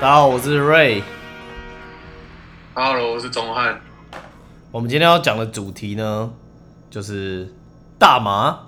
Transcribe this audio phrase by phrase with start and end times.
[0.00, 1.02] 大家好，我是瑞。
[2.72, 3.80] Hello，我是钟汉。
[4.70, 6.32] 我们今天要讲的主题呢，
[6.88, 7.52] 就是
[7.98, 8.60] 大麻。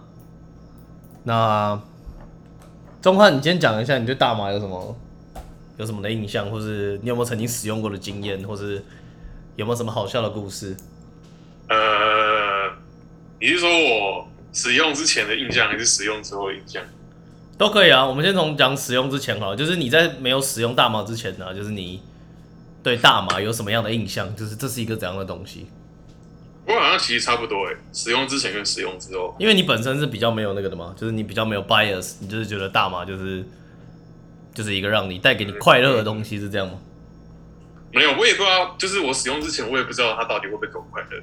[1.23, 1.81] 那
[3.01, 4.97] 钟汉，你今天讲一下你对大麻有什么
[5.77, 8.85] 有什么的印象，或是你有没有曾经使用过的经验，或是
[9.55, 10.77] 有没有什么好笑的故事？
[11.69, 12.73] 呃，
[13.41, 16.83] 你是说我使用之前的印象，还是使用之后的印象？
[17.61, 18.07] 都可以啊。
[18.07, 22.03] 我们先从讲使用之前好了，就是你在没有使用大麻之前呢、就是你
[22.83, 24.35] 对大麻有什么样的印象？
[24.35, 25.67] 就是这是一个怎样的东西？
[26.67, 29.37] 我好像其实差不多诶，使用之前跟使用之后。
[29.39, 33.45] 因为你本身是比较没有那个的嘛，就是你比较没有 bias，你就是觉得大麻就是
[34.55, 36.79] 就是一个让你带给你快乐的东西，是这样吗？
[37.93, 41.23] 没有，我也不知道，就是我使用之前，我也不知道它到底会不会给我快乐，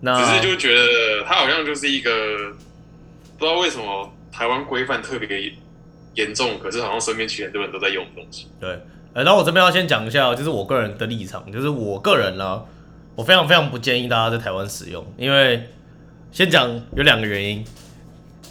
[0.00, 2.10] 那只是就觉得它好像就是一个
[3.38, 5.52] 不知道为什么台湾规范特别
[6.14, 8.46] 严重，可是好像身边其实很多人都在用的东西。
[8.60, 8.70] 对，
[9.12, 12.62] 呃，然后我这边要先讲一下，就是我个人的立场，就是我个人呢，
[13.16, 15.68] 我非常非常不建议大家在台湾使用，因为
[16.30, 17.64] 先讲有两个原因，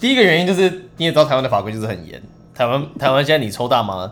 [0.01, 2.21] 第一个原因就是你也知道台湾的法规就是很严，
[2.53, 4.11] 台湾台湾现在你抽大麻，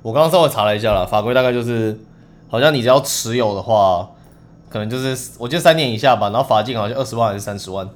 [0.00, 2.00] 我刚刚稍微查了一下啦，法规大概就是
[2.48, 4.08] 好像你只要持有的话，
[4.70, 7.86] 可能就是我记得三年以下吧，然后罚金好像二十万还是三十万，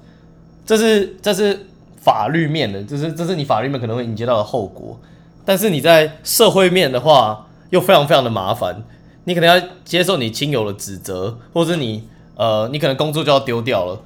[0.66, 1.66] 这是这是
[2.04, 5.00] 法律面的，这是这是你法律面可能会迎接到的后果。
[5.46, 8.82] 但是你在社会面的话，又非常非常的麻烦，
[9.24, 14.00] 你可能要接受你亲友的指责，或者你呃，你可能工作就要丢掉了，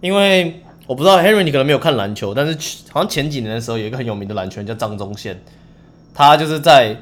[0.00, 5.40] 因为我不知道 Henry 你可能没有看篮球，但是好像前几年的时候有一个很有名的篮球员叫张宗宪，
[6.14, 6.96] 他就是在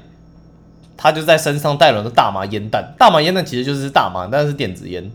[0.97, 5.11] 他就在身上带了个大麻烟弹，大麻烟弹其实就是大麻，但是是电子烟，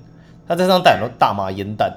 [0.48, 1.92] 他在身上带了大麻烟弹，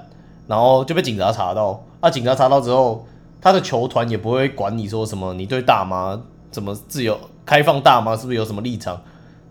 [0.47, 3.07] 然后就被警察查到，啊，警察查到之后，
[3.41, 6.19] 他的球团也不会管你说什么，你对大麻
[6.51, 9.01] 怎么自由开放大麻是不是有什么立场？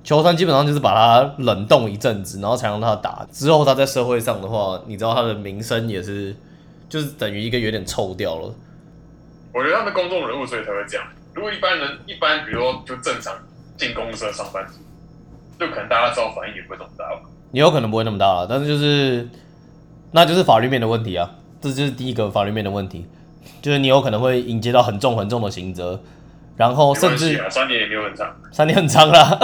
[0.05, 3.27] 球团基本上就是把他冷冻一阵子，然后才让他打。
[3.33, 6.35] 之后他在社会上的话，你知道他的名声也是，
[6.89, 8.55] 就是等于一个有点臭掉了。
[9.53, 11.05] 我觉得他们公众人物，所以才会这样。
[11.35, 13.35] 如果一般人，一般比如说就正常
[13.77, 14.79] 进公司的上班族，
[15.59, 17.23] 就可能大家知道反应也不会这么大吧。
[17.51, 19.29] 也有可能不会那么大了，但是就是
[20.13, 21.29] 那就是法律面的问题啊，
[21.61, 23.07] 这就是第一个法律面的问题，
[23.63, 26.01] 就是你有可能会迎接到很重很重的刑责，
[26.57, 29.39] 然后甚至啊，三年也没有很长，三年很长啦，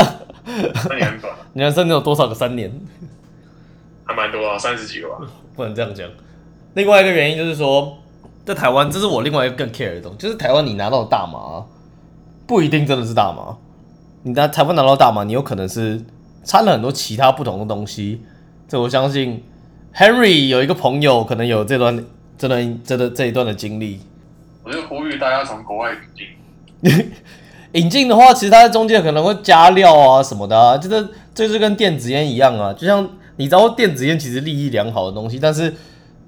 [0.74, 2.72] 三年很短， 你看甚至有多少个三年？
[4.04, 5.16] 还蛮多啊，三十几个吧。
[5.54, 6.08] 不能这样讲。
[6.74, 7.98] 另外一个原因就是说，
[8.44, 11.64] 在台湾，这是我另外一个更 care 的东西，就是台湾你拿到的大麻
[12.46, 13.56] 不一定真的是大麻，
[14.22, 16.02] 你在台湾拿到大麻，你有可能是
[16.42, 18.22] 掺了很多其他不同的东西。
[18.66, 19.44] 这我相信
[19.94, 22.04] ，Henry 有一个朋友可能有这段
[22.42, 24.00] 这段这段这一段的经历。
[24.64, 25.98] 我就呼吁大家从国外引
[26.82, 27.12] 进。
[27.74, 35.72] 引进的话，其实它在中间可能会加料啊什么的啊，就是这就是跟电子烟一样啊，就像你知道电子烟其实利益良好的东西，但是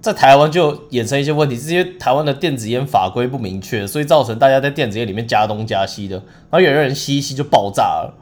[0.00, 6.14] 在台湾就衍生一些问题，是因为台湾的电子烟法规不明确，所以造成大家在电子烟里面加东加西的，
[6.48, 8.14] 然后有的人吸一吸就爆炸了。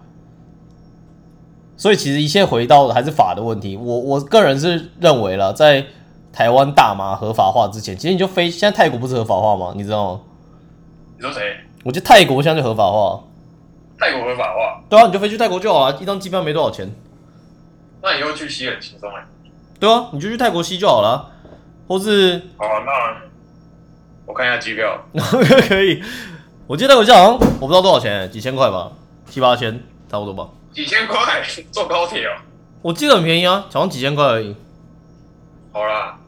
[1.77, 3.77] 所以其实一切回到的还是法的问题。
[3.77, 5.85] 我我个人是认为了，在
[6.33, 9.73] 台湾大麻合法化之前，其实你就飞，现在泰国不是合法化吗？
[9.77, 10.21] 你知道吗？
[11.17, 11.57] 你说谁？
[11.85, 13.23] 我觉得泰国现在就合法化。
[13.99, 16.91] 泰国合法化，对啊，你就飞去泰国就好了，一张机票没多少钱。
[18.03, 19.25] 那以后去吸很轻松哎。
[19.79, 21.31] 对啊，你就去泰国吸就好了，
[21.87, 22.93] 或是好啊，那
[24.27, 24.99] 我看一下机票，
[25.69, 26.03] 可以。
[26.67, 28.91] 我记得泰国机好像我不知道多少钱，几千块吧，
[29.27, 29.73] 七八千
[30.09, 30.49] 差不多吧。
[30.73, 32.31] 几千块坐高铁哦。
[32.81, 34.57] 我记得很便宜啊，好像几千块而已。
[35.73, 36.19] 好啦，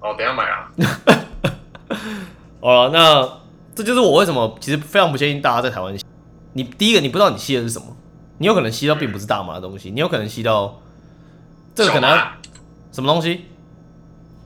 [0.00, 0.70] 哦，等一下买啊。
[2.60, 3.40] 好了，那
[3.74, 6.04] 这就是我为什么其实非常不建议大家在台湾吸。
[6.52, 7.96] 你第一个，你不知道你吸的是什么，
[8.38, 10.80] 你有可能吸到并不是大麻的东西，你有可能吸到
[11.74, 12.10] 这个可能
[12.92, 13.46] 什么东西，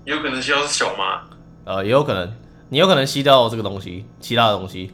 [0.05, 1.23] 有可能吸到是小麻。
[1.65, 2.33] 呃，也有可能，
[2.69, 4.93] 你有可能吸到这个东西，其他的东西。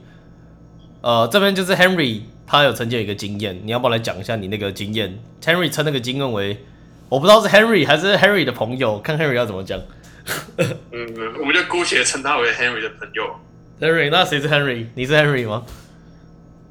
[1.01, 6.65] 呃，这边就是 Henry，他有曾经有一个经验，你要不要来讲一下你那个经验？Henry 称那个经验为，
[7.09, 9.81] 我不知道是 Henry 还是 Henry 的朋友，看 Henry 要怎么讲。
[10.93, 13.39] 嗯，我们就姑且称他为 Henry 的朋友。
[13.81, 14.87] Henry，那谁是 Henry？
[14.95, 15.65] 你是 Henry 吗？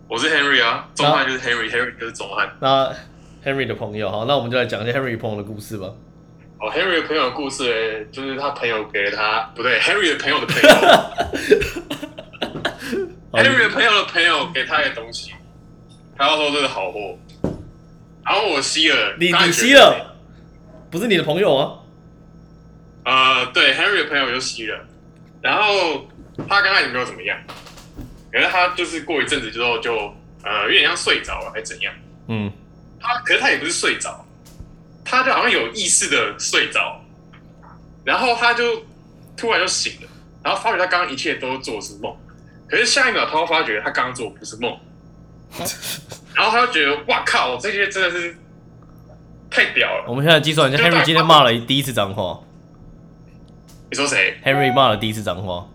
[0.07, 2.50] 我是 Henry 啊，钟汉就是 Henry，Henry 就是钟汉。
[2.60, 2.94] 那
[3.44, 5.88] Henry 的朋友，好，那我们就来讲一下 Henry 朋友的故事吧。
[6.60, 10.69] 哦，Henry 的朋友的故事诶，就是他朋友给了他，不对，Henry 的朋友的朋友，
[13.31, 15.31] Henry 的朋友的朋友给他的东西，
[16.18, 17.18] 他要说这是好货，
[18.25, 20.16] 然后我吸了，你你吸了，
[20.92, 21.78] 不是你的朋友吗？
[23.06, 24.86] 呃，对，Henry 的朋友就吸了，
[25.42, 26.07] 然后
[26.48, 27.38] 他刚开始没有怎么样，
[28.31, 30.13] 可是他就是过一阵子之后就
[30.44, 31.94] 呃有点像睡着了还是怎样，
[32.28, 32.51] 嗯，
[33.00, 34.25] 他可是他也不是睡着，
[35.04, 37.01] 他就好像有意识的睡着，
[38.04, 38.86] 然后他就
[39.36, 40.07] 突然就醒了，
[40.44, 42.16] 然后发觉他刚刚一切都做的是梦，
[42.68, 44.78] 可是下一秒他会发觉他刚刚做的不是梦，
[46.36, 48.36] 然后他就觉得哇靠，这些真的是
[49.50, 50.06] 太屌了。
[50.07, 52.40] 我们现在计算一下，Henry 今天骂了第一次脏话
[53.89, 55.68] 你说谁？？Harry 骂了第一次脏话。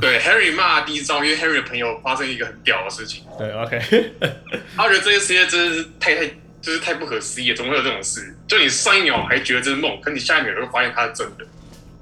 [0.00, 4.12] 对，Harry 骂第一招，因为 Harry 的朋友发生一个很屌的事情，对，OK，
[4.76, 6.26] 他觉得这个世界真的是太太
[6.60, 8.36] 就是太不可思议了，怎么会有这种事？
[8.46, 11.44] 就你上一秒还觉得这是梦，可你下一秒就发现它是真的，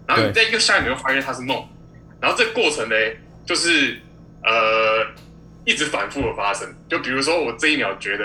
[0.06, 1.66] 然后你在一个下一秒又发现它是梦，
[2.20, 2.94] 然后这过程呢，
[3.46, 3.98] 就是
[4.42, 5.06] 呃
[5.64, 6.68] 一直反复的发生。
[6.90, 8.24] 就比如说我这一秒觉得，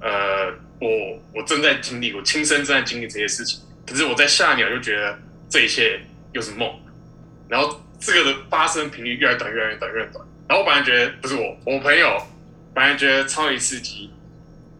[0.00, 0.46] 呃，
[0.80, 0.88] 我
[1.32, 5.16] 我正在经历，我亲身正在经历这些事情，可是我在下一秒就觉得
[5.50, 6.00] 这一切
[6.32, 6.72] 又是梦，
[7.48, 10.24] 然后这个的发生频率越来越短，越来越短，越来越短。
[10.48, 12.16] 然后我本来觉得不是我，我朋友
[12.72, 14.10] 本来觉得超级刺激，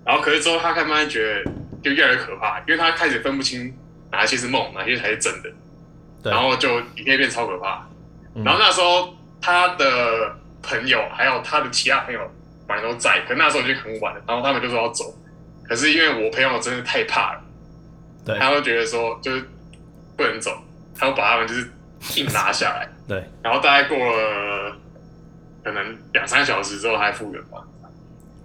[0.05, 1.51] 然后可是之后他看慢慢觉得
[1.83, 3.77] 就越来越可怕，因为他开始分不清
[4.11, 5.51] 哪些是梦，哪些才是真的，
[6.31, 7.87] 然后就一片变超可怕。
[8.35, 8.45] 嗯。
[8.45, 12.21] 然后那时候他的朋友还有他的其他朋友
[12.67, 15.13] 本来都在，可那时候已经很晚了，然后他们就说要走，
[15.69, 17.43] 可是因为我朋友真的太怕了，
[18.25, 18.39] 对。
[18.39, 19.49] 他会觉得说就是
[20.21, 20.51] 不能走，
[20.95, 21.71] 他会把他们就是
[22.17, 22.87] 硬拉下来。
[23.09, 24.77] 对，然后大概过了
[25.65, 27.59] 可能两三小时之后，还复原吧。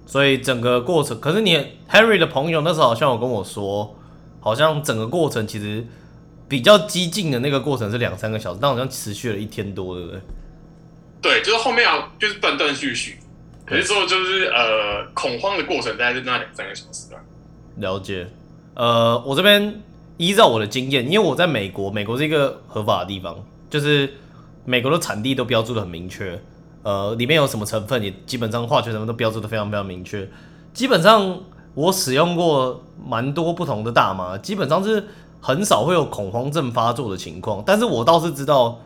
[0.06, 1.58] 所以整个过程，可是你
[1.90, 3.98] Harry 的朋友那时候好像有跟我说，
[4.40, 5.86] 好像整个过程其实
[6.48, 10.22] 比较激进的那个过程是两三个小时，但好像持续了一天多，对不对？
[11.22, 13.20] 对，就是后面啊，就是断断续续，
[13.66, 17.20] 可是之后就是呃恐慌的过程，大概是那两三个小时吧。
[17.78, 18.28] 了解。
[18.76, 19.82] 呃，我这边
[20.18, 23.36] 依照我的经验，因为我在美国，美国是一个合法的地方，
[23.70, 24.14] 就是
[24.64, 26.42] 美国的产地都标注的很明确，
[26.84, 30.28] 呃，里面有什么成分也基本上化学成分都标注的非常非常明确。
[30.74, 31.40] 基本上
[31.74, 35.06] 我使用过蛮多不同的大麻，基本上是
[35.42, 38.80] 很少会有恐慌症发作的情况，但是我倒是知道，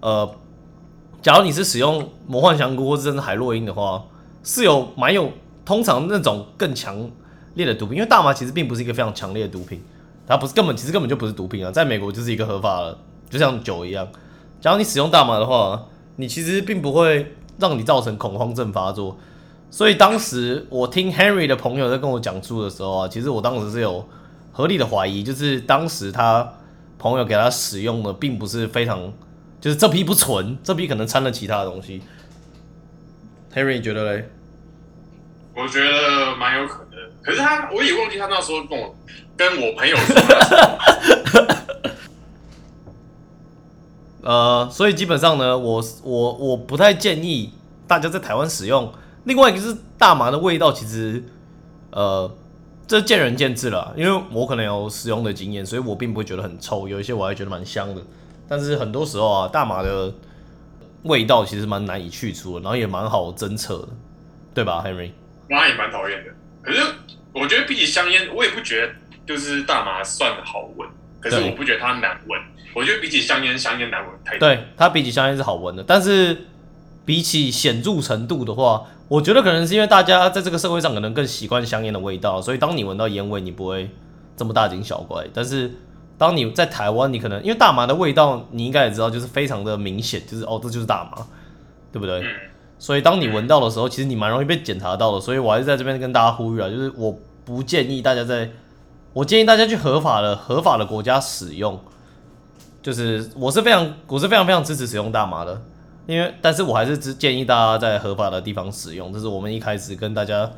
[0.00, 0.34] 呃，
[1.20, 4.04] 假如你是使用魔幻香菇或者甚至海洛因的话，
[4.42, 5.30] 是有蛮有
[5.64, 7.10] 通常那种更强
[7.54, 9.82] 烈的毒品，因为大麻其实并不是一个非常强烈的毒品，
[10.26, 14.06] 它不是根本其实根本就不是毒品啊，在美国就是一个合法的，就像酒一样。
[14.60, 15.86] 假如你使用大麻的话，
[16.16, 19.18] 你其实并不会让你造成恐慌症发作。
[19.70, 24.06] 所以当时我听 Henry 的朋友在跟我讲述的时候啊，其实我当时是有
[24.52, 26.54] 合理的怀疑，就是当时他
[26.98, 29.12] 朋友给他使用的并不是非常，
[29.60, 32.02] 就是这批不纯，这批可能掺了其他的东西。
[33.54, 34.28] Henry 你觉得嘞？
[35.54, 36.89] 我觉得蛮有可能，
[37.22, 38.94] 可是他我也忘记他那时候跟我
[39.36, 40.16] 跟我朋友说
[44.22, 47.54] 呃，所以基本上呢，我我我不太建议
[47.86, 48.92] 大家在台湾使用。
[49.24, 51.24] 另外一个是大麻的味道，其实
[51.90, 52.30] 呃，
[52.86, 53.94] 这见仁见智了。
[53.96, 58.02] 因为我可能有使用的经验，所以我并不会觉得很臭，有一些我还觉得蛮香的。
[58.46, 60.12] 但是很多时候啊，大麻的
[61.04, 63.88] 味道其实蛮难以去除的，然后也蛮好侦测的，
[64.52, 65.12] 对吧，Henry？
[65.48, 66.30] 那也蛮讨厌的。
[66.62, 66.80] 可是
[67.32, 68.92] 我觉得比起香烟，我也不觉得
[69.26, 70.88] 就是大麻算好闻，
[71.20, 72.40] 可是我不觉得它难闻。
[72.72, 74.48] 我觉得比起香烟，香烟难闻太多。
[74.48, 76.46] 对，它比起香烟是好闻的，但是
[77.04, 83.90] 比起显著程度的话，我觉得可能是因为大家在这个社会上可能更习惯香烟的味道，所以当你闻到烟味，你不会
[84.36, 85.26] 这么大惊小怪。
[85.34, 85.72] 但是
[86.16, 91.26] 当你在台湾，你可能因为大麻的味道，你应该也知道，就是非常的明显，就是哦，这就是大麻，
[91.90, 92.20] 对不对？
[92.20, 92.26] 嗯，
[92.80, 95.20] 所以当你闻到的时候，其实你蛮容易被检查到的。
[95.20, 98.50] 所以我还是在这边跟大家呼吁啊，就是我不建议大家在，
[99.12, 101.78] 我建议大家去合法的合法的国家使用。
[102.82, 105.60] 就是我是非常我是非常非常支持使用大麻的，
[106.06, 110.50] 因为但是我还是只建议大家在合法的地方使用，这是我们一开始跟大家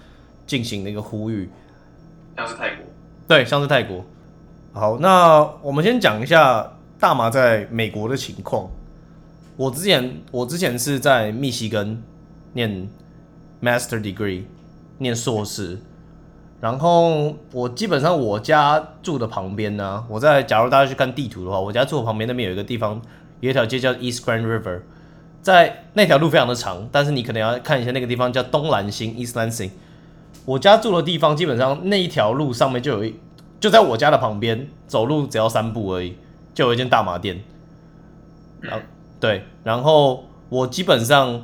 [0.47, 1.51] 进行的一个呼吁。
[2.37, 2.85] 像是泰国，
[3.27, 4.05] 对，像是泰国。
[4.73, 8.71] 好，那我们先讲一下大麻在美国的情况。
[9.57, 12.01] 我之前我之前是在密西根
[12.53, 12.89] 念
[13.63, 14.45] master degree，
[14.99, 15.79] 念硕士。
[16.61, 23.03] 然后我基本上我家住的旁边呢，我在假如大家去看地图的话，我家住的旁边那边有一个地方，
[23.41, 24.83] 有一条街叫 East Grand River，
[25.41, 29.71] 在那条路非常的长，但是你可能要看一下那个地方叫东兰星 East Lansing。
[30.45, 33.17] 我家住的地方基本上那一条路上面就有一，
[33.59, 36.17] 就在我家的旁边，走路只要三步而已，
[36.55, 37.43] 就有一间大麻店。
[38.61, 38.85] 然后
[39.19, 41.43] 对，然后我基本上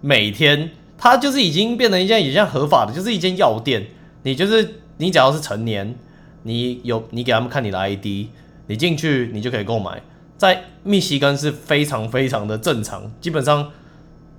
[0.00, 3.86] 每天，它就是已经变成一间也像合法的，就是一间药店。
[4.22, 5.94] 你就是你只要是成年，
[6.42, 8.28] 你有你给他们看你的 ID，
[8.66, 10.02] 你进去你就可以购买。
[10.36, 13.70] 在密西根是非常非常的正常，基本上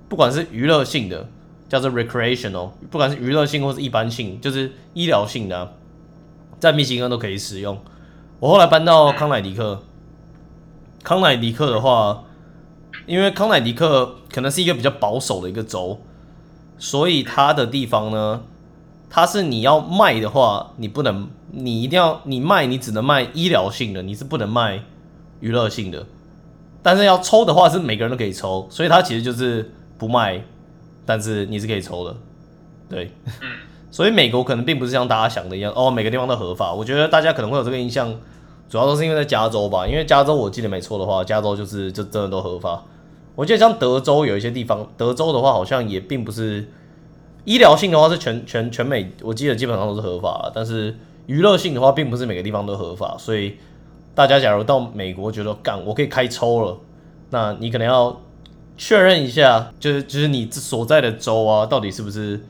[0.08, 1.28] 不管是娱乐性的，
[1.68, 5.74] 叫做 recreational，不管是娱乐性或是一般性，就是医疗性的、
[6.58, 7.78] 在密西根都可以使用。
[8.40, 9.82] 我后来搬到康乃狄克，
[11.04, 12.24] 康乃狄克的话，
[13.06, 16.00] 因为康乃狄克可能是一个比较保守的一个州，
[16.78, 18.42] 所以它的地方呢，
[19.10, 24.82] 它是你要卖的话，你不能，你一定要你卖，你只能卖医疗性的，你是不能卖
[25.40, 26.06] 娱乐性的。
[26.82, 30.42] 但是要抽的话，是每个人都可以抽，所以它其实就是不卖，
[31.06, 32.16] 但是你是可以抽的，
[32.88, 33.12] 对。
[33.40, 33.48] 嗯，
[33.90, 36.72] 所以美国可能并不是像大家想的一样，哦，每个地方都合法。
[36.72, 38.12] 我觉得大家可能会有这个印象，
[38.72, 42.82] 主要都是因为在加州吧，因为加州我记得没错的话，加州就是就真的都合法。
[43.34, 46.66] 我记得像德州有一些地方，德州的话好像也并不是
[47.44, 53.58] 医疗性的话是全全全美，我记得基本上都是合法，但是娱乐性的话并不是每个地方都合法，所以
[54.14, 56.78] 大家假如到美国觉得干我可以开抽了，
[57.28, 58.22] 那你可能要
[58.78, 62.40] 确认一下，就是就是你所在的州啊，到底是不是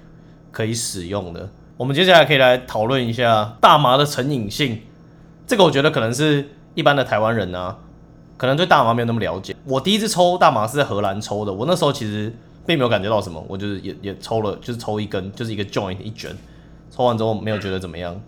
[0.52, 1.48] 可以使用的。
[1.76, 4.82] 我们接下来可以来讨论一下大麻的成瘾性，
[5.46, 7.78] 这个我觉得可能是一般的台湾人啊，
[8.36, 9.54] 可能对大麻没有那么了解。
[9.64, 12.34] 我第一次抽大麻是在荷兰抽的，我那时候其实
[12.64, 16.34] 并没有感觉到什么，我就是也也抽了，就是抽一根，就是一个 joint 一卷，
[16.90, 18.20] 抽完之后没有觉得怎么样。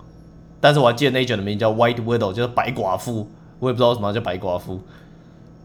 [0.60, 3.28] 但是我还记得那一卷的名字叫 White Widow，就是白寡妇，
[3.58, 4.80] 我也不知道什么叫白寡妇。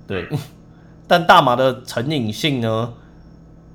[0.05, 0.27] 对，
[1.07, 2.93] 但大麻的成瘾性呢？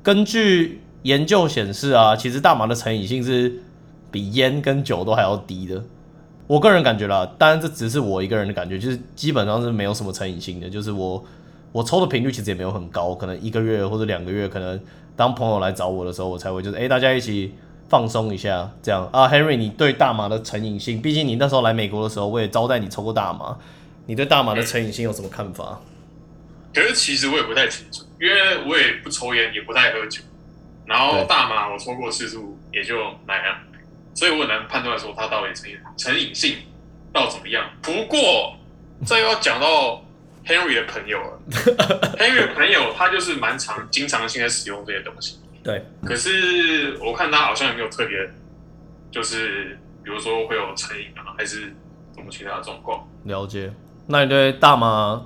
[0.02, 3.62] 根据研究显示啊，其实大麻的成瘾性是
[4.10, 5.82] 比烟跟酒都还要低的。
[6.46, 10.68] 我个人感觉啦，当然这只是我一个人的感觉，就是基本上是没有什么成瘾性的。
[10.68, 11.24] 就是我
[11.72, 14.78] 我抽的频率其实也没有很高，可能一个月或者两个月，可能
[15.16, 17.54] 当朋友来找我的时候，我才会就是哎、诶大家一起
[17.88, 19.26] 放松一下这样啊。
[19.28, 23.56] Henry，你对大麻的成瘾性，毕竟你那时候来美国的时候，我也招待你抽过大麻，
[24.06, 25.80] 你对大麻的成瘾性有什么看法？
[26.74, 30.20] 可是其实我也不太清楚，因为我也不抽烟，也不太喝酒，
[30.84, 32.96] 然后大麻我抽过次数也就
[33.26, 33.56] 那样，
[34.14, 36.58] 所以我很难判断说它到底成瘾成瘾性
[37.12, 37.68] 到怎么样。
[37.82, 38.56] 不过
[39.06, 40.02] 这又要讲到
[40.46, 41.40] Henry 的朋友了，
[42.18, 48.30] Henry 的朋友他就是蛮常经常性在使用这些东西，对，可是我看他好像也没有特别，
[49.10, 51.74] 就是比如说会有成瘾啊，还是
[52.14, 53.06] 什么其他的状况。
[53.24, 53.72] 了解。
[54.06, 55.24] 那你对大麻，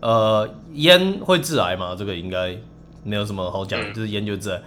[0.00, 1.94] 呃，烟会致癌吗？
[1.96, 2.58] 这个应该
[3.04, 4.64] 没有什么好讲，嗯就是烟就致癌嗯。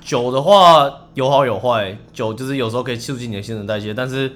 [0.00, 4.32] 酒的话有好有坏，酒就是有时候可以促进你的新陈代谢，但是，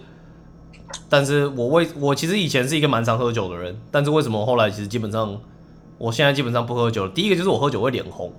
[1.08, 5.40] 但是我为我其实以前是一个蛮常喝酒的人，但是为什么后来其实基本上，
[5.98, 7.10] 我现在基本上不喝酒了。
[7.10, 8.32] 第一个就是我喝酒会脸红，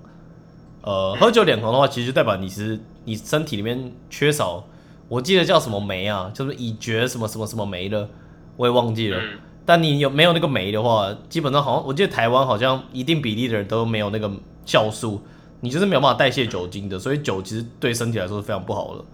[0.82, 4.64] 呃，喝酒脸红的话，其实就代表你是你身体里面缺少，
[5.08, 8.08] 我记得叫什么酶啊，就是乙醛什么什么什么酶的，
[8.56, 9.18] 我也忘记了。
[9.18, 14.30] 嗯，但你有没有那个酶的话，基本上好像我记得台湾好像一定比例的人都没有那个
[14.64, 15.20] 酵素，
[15.60, 19.04] 你就是没有办法代谢酒精的，所以酒其实对身体来说是非常不好的。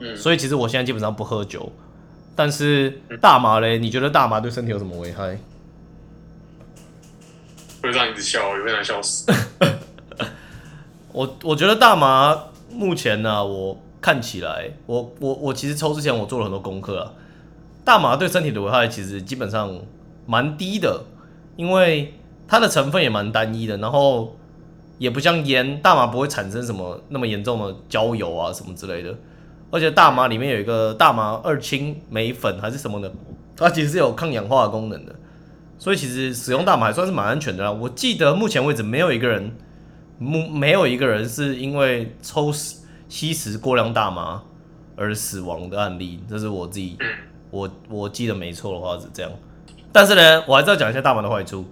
[0.00, 1.70] 嗯所以其实我现在基本上不喝酒，
[2.34, 5.38] 但是大麻嘞，你觉得大麻对身体有什么危害？
[7.80, 9.30] 会让你笑，也会让你笑死。
[11.12, 12.36] 我我觉得大麻
[12.72, 17.12] 目前呢、我看起来，我我我其实抽之前我做了很多功课啊。
[17.84, 19.78] 大麻对身体的危害其实基本上
[20.26, 21.04] 蛮低的，
[21.56, 22.14] 因为
[22.48, 24.36] 它的成分也蛮单一的，然后
[24.98, 29.14] 也不像烟，大麻不会产生什么那么严重的焦油啊什么之类的。
[29.70, 33.12] 而且大麻里面有一个大麻二氢酶粉还是什么的，
[33.56, 35.12] 它其实是有抗氧化的功能的，
[35.78, 37.72] 所以其实使用大麻还算是蛮安全的啦。
[37.72, 39.56] 我记得目前为止没有一个人，
[40.18, 42.52] 没没有一个人是因为抽
[43.08, 44.42] 吸食过量大麻
[44.94, 46.96] 而死亡的案例，这是我自己，
[47.50, 49.32] 我我记得没错的话是这样。
[49.90, 51.64] 但是呢，我还是要讲一下大麻的坏处。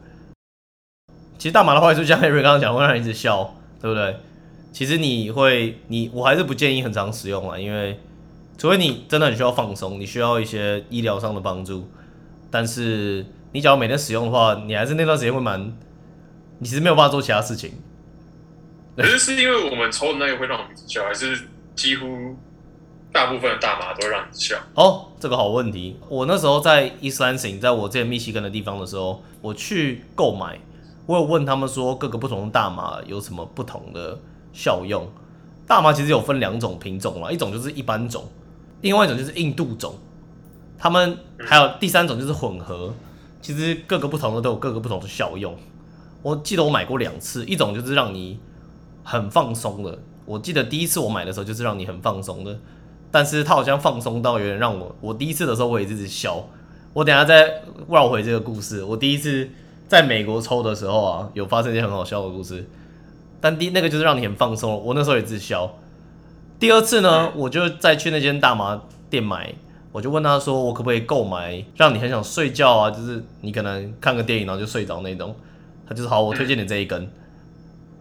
[1.42, 4.14] 其实大麻的坏处，像 Henry 刚刚讲，会让你一直笑，对不对？
[4.70, 7.98] 其实你会，你我还是不建议很常使用啊，因为
[8.56, 11.90] 除非你真的很需要放松，你需要一些医疗上的帮助。
[12.48, 15.76] 但是你只要每天使用的话，你还是那段时间会蛮，
[16.60, 17.72] 你其实没有办法做其他事情。
[18.96, 21.36] 可是是因为我们抽的那个会让我们笑，还是
[21.74, 22.36] 几乎
[23.10, 24.54] 大部分的大麻都会让你笑？
[24.74, 25.96] 哦，这个好问题。
[26.08, 30.60] 我那时候在 East Lansing，在我之前密西根的地方的时候，我去购买，
[31.12, 34.18] 我有问他们说各个不同的大麻有什么不同的
[34.50, 35.06] 效用。
[35.66, 38.24] 大麻其实有分两种品种啦，一种就是一般种，
[38.80, 39.94] 另外一种就是印度种。
[40.78, 42.94] 他们还有第三种就是混合，
[43.42, 45.54] 其实各个不同的都有各个不同的效用。
[46.22, 48.40] 我记得我买过两次，一种就是让你
[49.02, 52.58] 很放松的，我记得第一次我买的时候就是让你很放松的，
[53.10, 56.48] 但是它好像放松到有点让我，我第一次的时候我也一直笑。
[56.94, 58.82] 我等下再绕回这个故事。
[58.84, 59.48] 我第一次
[59.92, 62.66] 在美国抽的时候啊，有发生一些很好笑的故事。
[63.42, 65.70] 但第那个就是让你很放松，我那时候也自销。
[66.58, 68.80] 第二次呢，我就再去那间大麻
[69.10, 69.52] 店买，
[69.92, 75.36] 我就问他说，我可不可以购买让你很想睡觉啊，就是你可能看个电影然后就睡着那种。
[75.86, 77.06] 他就是好，我推荐你这一根。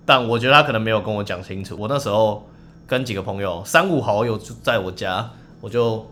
[0.06, 1.76] 但我觉得他可能没有跟我讲清楚。
[1.78, 2.48] 我那时候
[2.88, 5.30] 跟几个朋友，三五好友就在我家，
[5.60, 6.10] 我就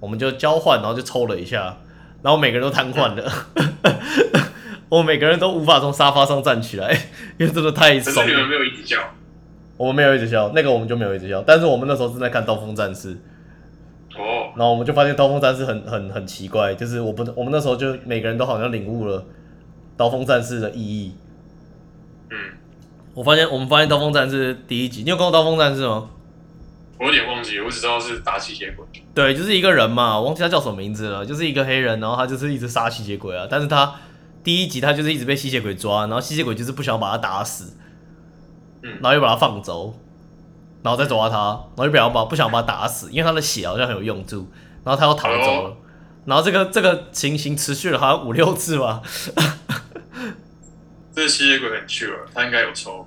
[0.00, 1.76] 我们就交换，然后就抽了一下，
[2.20, 3.32] 然后每个人都瘫痪了。
[4.88, 6.92] 我每个人都无法从沙发上站起来，
[7.38, 8.14] 因为真的太爽。
[8.14, 8.98] 可是你们没有一直笑，
[9.76, 11.42] 我们没有一直笑，那个我们就没有一直笑。
[11.46, 13.14] 但是我们那时候正在看《刀锋战士》，
[14.16, 19.20] 哦，然后我们就发现《刀锋战士》很很很奇怪，就是我不，我们那时候就每个人都好像领悟了
[19.96, 21.14] 《刀锋战士》的意义。
[22.30, 22.36] 嗯，
[23.14, 26.10] 我发现我们发现《刀锋战士》第一集，你有看过《刀锋战士》吗？
[26.98, 28.84] 我有点忘记，我只知道是打吸血鬼。
[29.14, 33.46] 对，就是一个人嘛，我忘记他叫什么名字了，就是一个黑人，然后他就是一直杀吸血鬼啊。
[33.48, 33.94] 但是他
[34.42, 37.76] 第一集他就是一直被吸血鬼抓，然后吸血鬼就是不想把他打死，
[38.82, 39.94] 嗯然后又把他放走，
[40.82, 41.36] 然后再抓他，
[41.76, 44.48] 然后又不想把不想把他打死，因为他的血好像很有用处，
[44.84, 45.76] 然后他又逃走了。
[46.24, 49.00] 然后这个这个情形持续了好像五六次吧，
[51.14, 53.06] 这个吸血鬼很 sure，他应该有抽。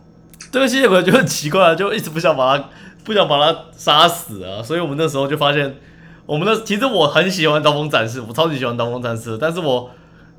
[0.51, 2.69] 这个吸血鬼就很奇怪，就一直不想把他
[3.03, 5.77] 不想把他杀死啊，所以我们那时候就发现，
[6.25, 9.89] 我们的其实我很喜欢刀锋战士，我超级喜欢刀锋战士，但是我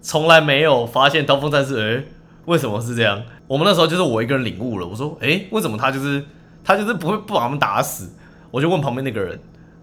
[0.02, 2.06] 从来没有发现刀锋战士，诶、
[2.44, 3.22] 为什么是这样？
[3.46, 6.22] 我们那时候就是我一个人领悟了，我说，诶、为什么他就是
[6.62, 8.12] 他就是不会不把他们打死？
[8.50, 9.30] 我就问旁边那个人，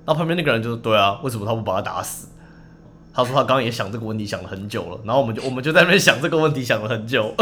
[0.05, 2.27] 然后旁边那个人就说，对啊，为什么他不把他打死？
[3.13, 7.33] 他说他刚刚也想这个问题想了很久了，然后我们就我们就在那边想这个问题想了很久。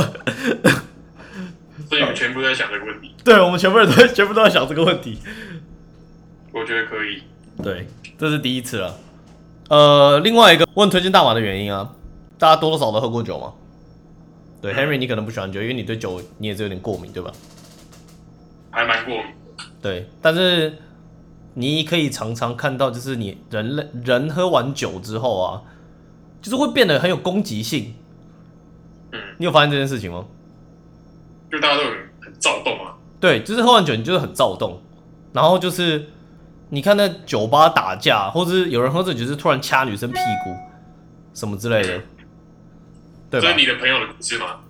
[1.89, 5.19] 所以我们全部都在想这个问题，对，我们全部人都在全部都在想这个问题。
[6.51, 7.21] 我觉得可以。
[7.63, 8.95] 对，这是第一次了。
[9.69, 11.91] 呃，另外一个问推荐大麻的原因啊，
[12.37, 13.53] 大家多多少少都喝过酒嘛。
[14.61, 17.31] 对，Henry，你可能不喜欢酒，因为你对酒你也是有点过敏，对吧？
[18.71, 19.23] 还蛮过敏。
[19.81, 20.77] 对，但是
[21.53, 25.61] 你可以常常看到，就是你人类人喝完酒之后啊，
[26.41, 27.95] 就是会变得很有攻击性。
[29.11, 30.25] 嗯，你有发现这件事情吗？
[31.51, 32.97] 就大家都很很躁动啊。
[33.19, 34.81] 对，就是喝完酒你就是很躁动，
[35.31, 36.07] 然后就是
[36.69, 40.53] 你看那酒吧打架，或者是有人喝醉酒就是突然掐女生屁股
[41.33, 42.01] 什么之类的，
[43.29, 43.55] 对吧这是？
[43.59, 44.61] 你的朋友的故事吗？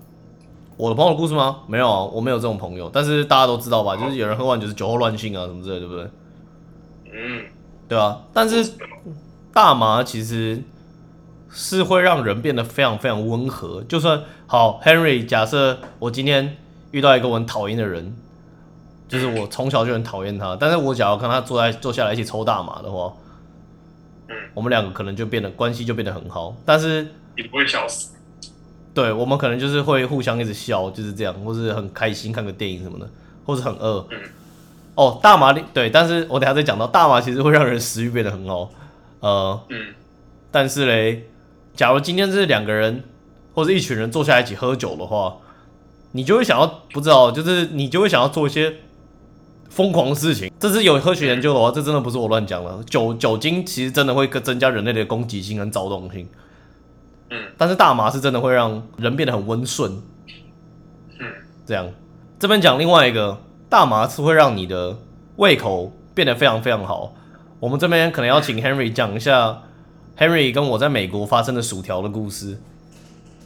[0.77, 1.61] 我的朋友的故事吗？
[1.67, 6.11] 没有啊，我没有这种朋友，但是大家都知道吧，就是有人喝完酒是酒后乱性啊什么之类的，对不对？
[7.13, 7.45] 嗯，
[7.87, 8.73] 对啊，但是
[9.51, 10.61] 大麻其实
[11.49, 13.83] 是会让人变得非常非常温和。
[13.85, 16.57] 就算好，Henry，假设我今天
[16.91, 18.15] 遇到一个我很讨厌的人，
[19.07, 23.13] 就是我从小就很讨厌他，但是我假如跟他坐在坐下来一起抽大麻的话，
[24.27, 26.55] 嗯，我们两个可能就变得关系就变得很好。
[26.63, 28.15] 但是你不会笑死。
[28.97, 33.07] 对我们可能就是会互相一直笑，就是这样，或是很开心看个电影什么的，
[33.45, 34.03] 或是很饿。
[34.09, 34.17] 嗯
[34.95, 38.71] 哦，大麻对，但是我等下再讲到大麻其实会让人食欲变得很好。
[39.19, 39.93] 呃，嗯，
[40.49, 41.27] 但是嘞，
[41.75, 43.03] 假如今天是两个人
[43.53, 45.37] 或者一群人坐下来一起喝酒的话，
[46.13, 48.77] 你就会想要不知道，就是你就会想要做一些
[49.69, 50.51] 疯狂的事情。
[50.59, 52.83] 这是有科学研究的话，这真的不是我乱讲了。
[52.89, 56.27] 酒酒精其实真的会增加人类的攻击性跟躁动性。
[57.29, 59.91] 嗯，但是大麻是真的会让人变得很温顺。
[61.19, 61.25] 嗯，
[61.65, 61.91] 这样，
[62.39, 63.37] 这边讲另外一个，
[63.69, 64.97] 大麻是会让你的
[65.35, 67.13] 胃口变得非常非常好。
[67.59, 69.63] 我们这边可能要请 Henry 讲一下
[70.17, 72.57] Henry 跟我在美国发生的薯条的故事。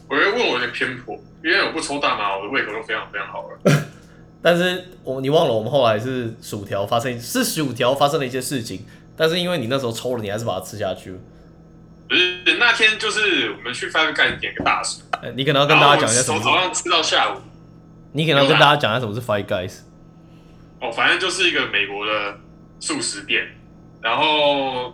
[0.10, 3.82] 我觉得问我有点偏颇，因为我不抽大麻，我的胃口就非常非常好了。
[4.44, 11.17] 但是我你忘了，我们后来是薯条发生是薯条发生了一些事情，但是因为你那时候抽了，你还是把它吃下去了。
[12.12, 17.38] 不是那天就是我们去 Five Guys 点个大薯，哎你可能要跟大家讲一下什么从早上吃到下午。
[18.12, 19.78] 你可能要跟大家讲一下什么是 Five Guys。
[20.82, 22.38] 哦，反正就是一个美国的
[22.82, 23.56] 素食店，
[24.02, 24.89] 然后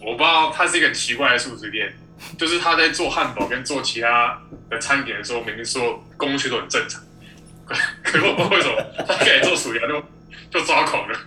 [0.00, 1.92] 我不知道它是一个很奇怪的素食店，
[2.38, 7.02] 就是他在做汉堡跟做其他的餐点的时候，明明所有工序都很正常，
[7.66, 10.00] 可 可是我不知道为什么他可以做薯条就
[10.52, 11.18] 就抓狂了，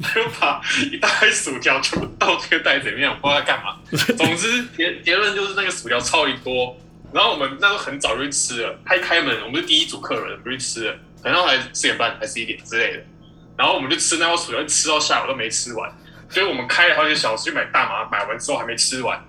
[0.00, 3.76] 他就把一大堆薯条全部倒这个袋子里面，我不知道在干嘛。
[4.16, 6.76] 总之结结论就是那个薯条超级多，
[7.12, 13.02] 然后我们那时候很早就去吃了，他一开门，我们是第一组客人，我们去吃了，可能才四点半还是一点之类的。
[13.56, 15.90] 然后我们就吃那包薯条，吃到下午都没吃完，
[16.28, 19.20] 所以我们开了好几个小时去买大麻，买完之后还没吃完。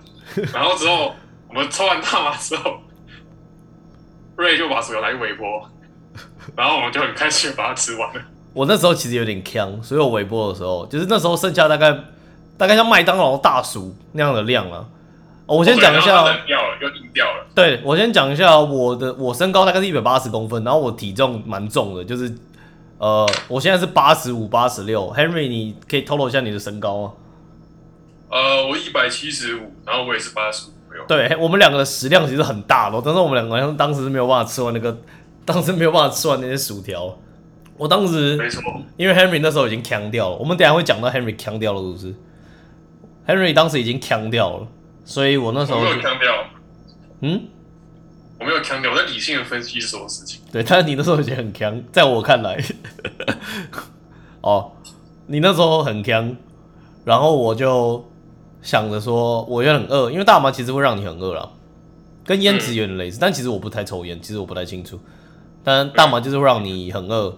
[0.52, 1.16] 然后之后
[1.48, 2.80] 我们抽完大麻之后，
[4.36, 5.68] 瑞就把薯条拿去微波，
[6.56, 8.22] 然后我们就很开心地把它吃完了。
[8.54, 11.94] 我那时候其实有点呛，所以我微波的时候，就是那时候剩下大概
[12.56, 14.86] 大概像麦当劳大薯那样的量啊。
[15.46, 17.44] 哦我先讲一下掉了，又硬掉了。
[17.54, 22.34] 对我先讲一下我的我身高大概是一百八十公分，然后我体重蛮重的，就是
[22.96, 25.12] 呃，我现在是八十五、八十六。
[25.12, 27.12] Henry，你可以透露一下你的身高吗？
[28.30, 30.72] 呃，我一百七十五，然后我也是八十五。
[31.06, 34.96] 对，我们两个的食量其实很大咯，但是我们两个好像当时是没有办法吃完那个，
[35.44, 37.14] 当时没有办法吃完那些薯条。
[37.76, 38.62] 我当时没错，
[38.96, 42.14] 因为 Henry 那时候已经呛掉了，我们等下会讲到 Henry 呛掉了，是不是
[43.26, 44.68] ？Henry 当时已经呛掉了，
[45.04, 46.32] 所以我那时候没有呛掉。
[47.20, 47.48] 嗯，
[48.38, 50.40] 我没有强调，我在理性的分析所有事情。
[50.52, 52.62] 对，但是你那时候已经很强，在我看来，
[54.42, 54.72] 哦，
[55.26, 56.36] 你那时候很强，
[57.04, 58.08] 然后我就
[58.62, 61.48] 想着说，我也很饿，因为大麻其实会让你很饿啦，
[62.24, 65.00] 跟烟子有点类似，但其实我不太抽烟，其实我不太清楚，
[65.62, 67.34] 但大麻就是会让你很饿，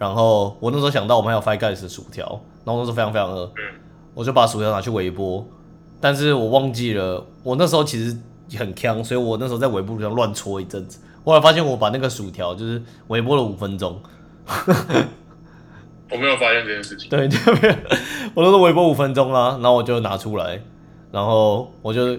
[0.00, 2.24] 然后我那时候想到我们还有 Five Guys 的薯条，
[2.64, 3.52] 然后那时候非常非常饿，
[4.14, 5.46] 我就把薯条拿去微波，
[6.00, 8.18] 但是我忘记了，我那时候其实。
[8.58, 13.96] 很呛，所以我那时候在微波炉上乱搓一阵子，后来发现我把那个薯条就是微波了五分钟。
[16.10, 17.08] 我没有发现这件事情。
[17.16, 17.74] 对，没有
[18.34, 20.60] 我都是微波五分钟啊，然后我就拿出来，
[21.12, 22.18] 然后我就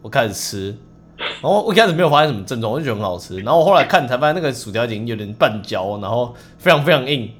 [0.00, 0.76] 我开始吃，
[1.18, 7.32] 然后我一开始没有发现什么症状，我就觉得很好吃，然后我后来看才发现那个薯条已经有点半焦，然后非常非常硬。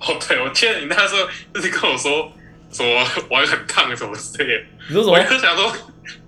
[0.00, 2.30] 哦，对，我记得你那时候就是跟我说
[2.70, 5.18] 什么碗很烫什么之类的，你说什么？
[5.18, 5.72] 我就想说。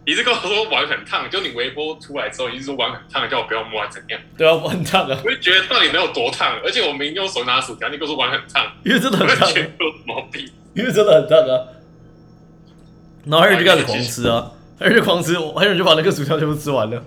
[0.05, 4.21] 你是跟我说碗很烫，就你微波出来之后，你是说碗很烫，叫我不要摸，怎样？
[4.37, 5.17] 对啊，碗很烫啊！
[5.25, 9.65] 我就觉得到底没有多烫，而且我明用手拿薯条，你跟我说碗很烫，因为真的很烫，有
[10.05, 10.45] 毛病，
[10.75, 11.55] 因为真的很烫啊！
[13.27, 17.03] 然后就开始狂吃啊，黑人就狂吃，黑人就把那个薯条全部吃完了。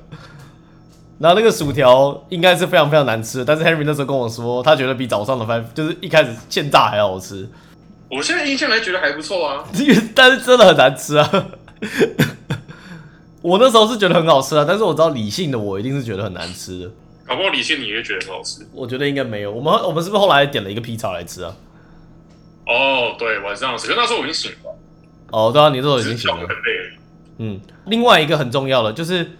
[1.17, 7.49] 然后那个薯条应该是非常非常难吃，但是 Henry 那时候跟我说，他觉得比早上的饭就是一开始现炸还好吃。
[8.09, 9.63] 我现在印象来觉得还不错啊，
[10.13, 11.47] 但是真的很难吃啊。
[13.41, 16.91] 我那时候是觉得很好吃啊，但是我知道理性的我一定是觉得很难吃的。
[17.25, 18.67] 搞不好理性你也觉得很好吃？
[18.73, 19.51] 我觉得应该没有。
[19.51, 21.55] 我们我们是不是后来点了一个披萨来吃啊？
[22.67, 23.87] 哦，对，晚上吃。
[23.87, 24.75] 可那时候我已经醒了。
[25.31, 26.37] 哦，对啊，你那时候已经醒了。
[26.37, 26.97] 很累。
[27.37, 29.31] 嗯，另外一个很重要的就是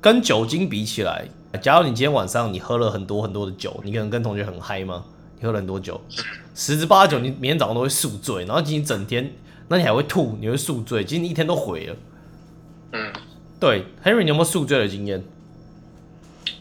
[0.00, 1.28] 跟酒精比起来，
[1.62, 5.04] 假如你今天晚上你喝了很多很多的酒，你可能跟同学很嗨吗？
[5.38, 6.00] 你喝了很多酒，
[6.54, 9.32] 十之八九你明天早上都会宿醉，然后今天整天，
[9.68, 11.96] 那你还会吐，你会宿醉，今天一天都毁了。
[12.92, 13.12] 嗯。
[13.58, 15.22] 对，Henry，你有没有宿醉的经验？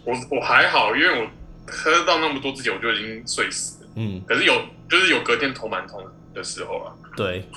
[0.04, 1.28] 我我还好，因为我
[1.66, 3.90] 喝到那么多之前我就已经睡死了。
[3.96, 4.54] 嗯，可是有
[4.90, 6.94] 就是有隔天头蛮痛的时候啊。
[7.16, 7.48] 对，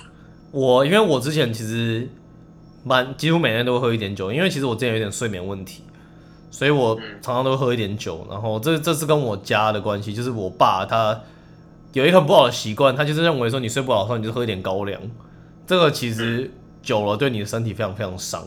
[0.53, 2.09] 我因为我之前其实
[2.85, 5.83] 蛮几乎每天都会喝一点酒，因为其实我之前有点睡眠问题，
[6.51, 8.27] 所以我常常都会喝一点酒。
[8.31, 11.21] 然后这这是跟我家的关系，就是我爸他
[11.93, 15.01] 有一个很不好的习惯，他就是认为说你睡不好的时候你就喝一点高粱，
[15.67, 16.51] 这个其实
[16.83, 18.45] 久了对你的身体非常非常伤。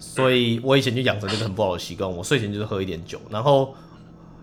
[0.00, 3.74] 所以我以前就养成这个很不好的习惯，我睡前就是喝一点酒，然后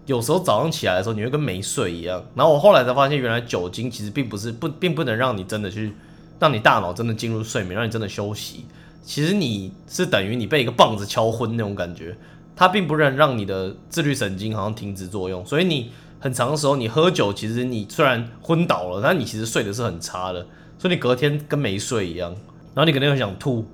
[0.05, 2.23] 有时候早上起来的时候，你会跟没睡一样。
[2.35, 5.93] 然后我后来才发现，原来酒精其实并不是不，并不能让你真的去
[6.39, 8.65] 让你大脑真的进入睡眠，让你真的休息。
[9.05, 12.17] 其实你是等于你被一个棒子敲昏那种感觉，
[12.55, 15.45] 它并不能让你的自律神经好像停止作用。
[15.45, 20.47] 所以你很长的时候，你喝酒，其实你虽然昏倒了，但你其实睡的是很差的，
[20.79, 22.31] 所以你隔天跟没睡一样，
[22.73, 23.67] 然后你肯定很想吐。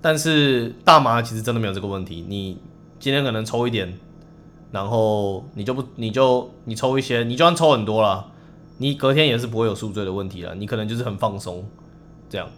[0.00, 2.58] 但是大麻其实真的没有这个问题，你
[2.98, 3.96] 今天可能抽一点，
[4.72, 8.32] 然后你就不，你就你抽一些，你就算抽很多了，
[8.78, 11.64] 你隔天也是不会有宿醉的问题了，你可能就是很放松，
[12.28, 12.48] 这样。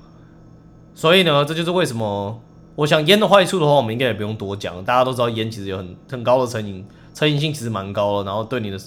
[0.96, 2.42] 所以呢，这就是为什么
[2.74, 8.80] 我想烟的坏处的话，我们应该也不用多讲，大家都知道烟其实有很很高的成瘾，成瘾性其实蛮高的，然后对你的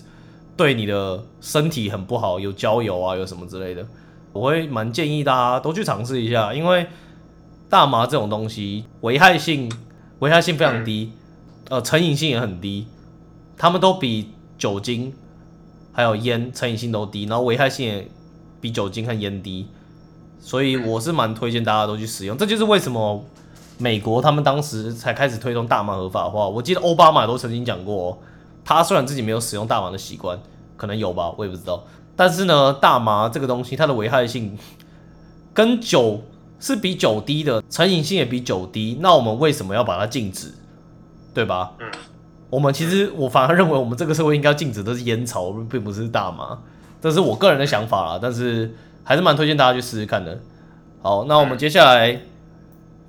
[0.57, 3.87] 对你的身体很不好，有焦油啊，有什么之类的，
[4.33, 6.85] 我会蛮建议大家都去尝试一下，因为。
[7.71, 9.71] 大麻这种东西危害性
[10.17, 11.11] 危害性非常低，
[11.69, 12.87] 呃，成瘾性也很低，
[13.55, 15.13] 他们都比酒精
[15.91, 18.09] 还有烟成瘾性都低，然后危害性也
[18.59, 19.67] 比酒精和烟低，
[20.39, 22.37] 所以我是蛮推荐大家都去使用。
[22.37, 23.23] 这就是为什么
[23.77, 26.47] 美国他们当时才开始推动大麻合法化。
[26.47, 28.19] 我记得奥巴马都曾经讲过，
[28.63, 30.39] 他虽然自己没有使用大麻的习惯，
[30.77, 31.83] 可能有吧，我也不知道。
[32.15, 34.57] 但是呢，大麻这个东西它的危害性
[35.53, 36.21] 跟酒。
[36.61, 40.53] 是比酒低的，成瘾性也比酒低，那我们为什么要把它禁止？
[41.33, 41.71] 对吧？
[41.79, 41.89] 嗯，
[42.49, 46.59] 我们其实我反而认为我们这个社会应该禁止的是烟草，并不是大麻，
[46.99, 48.19] 这是我个人的想法啦。
[48.21, 48.75] 但是
[49.09, 50.39] 还是蛮推荐大家去试试看的。
[51.01, 52.21] 好，那我们接下来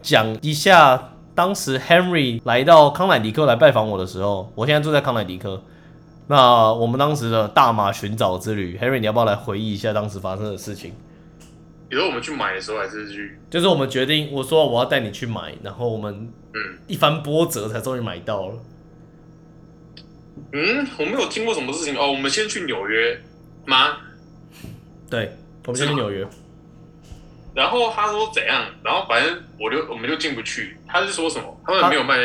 [0.01, 5.63] 讲一下当时 Henry 来到康乃迪克来拜访我的时候，我现在住在康乃迪克。
[6.27, 10.93] 那我们当时的大马寻找之旅，Henry 你要不要来回忆一下当时发生的事情？
[11.91, 18.55] 比如我们去买的时候，还是去，就是我们决定，我说我要带你去买，然后我们嗯一番波折才终于买到了。
[20.53, 22.11] 嗯，我没有听过什么事情哦。
[22.11, 23.21] 我们先去纽约
[23.67, 23.99] 吗？
[25.11, 26.27] 对，我们先去纽约。
[27.53, 28.65] 然后他说怎样？
[28.85, 30.79] 然后反正我就我们就进不去。
[30.87, 31.61] 他是说什么？
[31.65, 32.17] 他们没有卖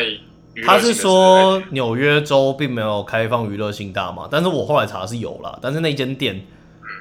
[0.54, 5.58] 娱乐他是说纽约州并没有开放娱乐性大麻，但是我后来查是有啦。
[5.62, 6.46] 但是那间店，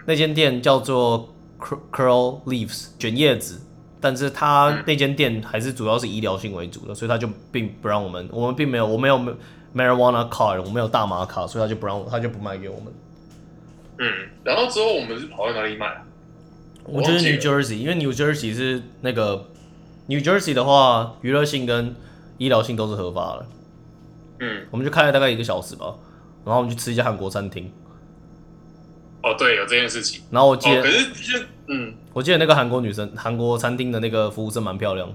[0.07, 3.61] 那间店叫做 Curl Leaves 卷叶子，
[4.01, 9.19] 但是他那间店还是主要是医疗性为主的，所以他就并不让我们，我们并没有，我没有
[9.75, 12.87] marijuana card，我没有大麻卡，所以他就不让，他就不卖给我们。
[13.99, 14.11] 嗯，
[14.43, 16.03] 然后之后我们是跑到哪里买啊？
[16.85, 19.47] 我觉得 New Jersey，因为 New Jersey 是那个
[20.07, 21.95] New Jersey 的话，娱乐性跟
[22.39, 23.47] 医疗性都是合法的。
[24.41, 25.95] 嗯，我们就开了大概一个小时吧，
[26.45, 27.73] 然后我们去吃一家韩国餐厅。
[29.23, 30.23] 哦，对，有这件事情。
[30.31, 35.09] 然后我记得，可是就嗯，我记得那个韩国女生，韩国餐厅的那个服务生蛮漂亮。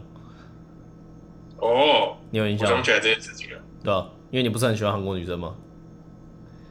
[1.58, 2.67] 哦，你有印象？
[2.67, 3.58] 想起来这件事情了。
[3.84, 5.53] 对啊，因为你不是很喜欢韩国女生吗？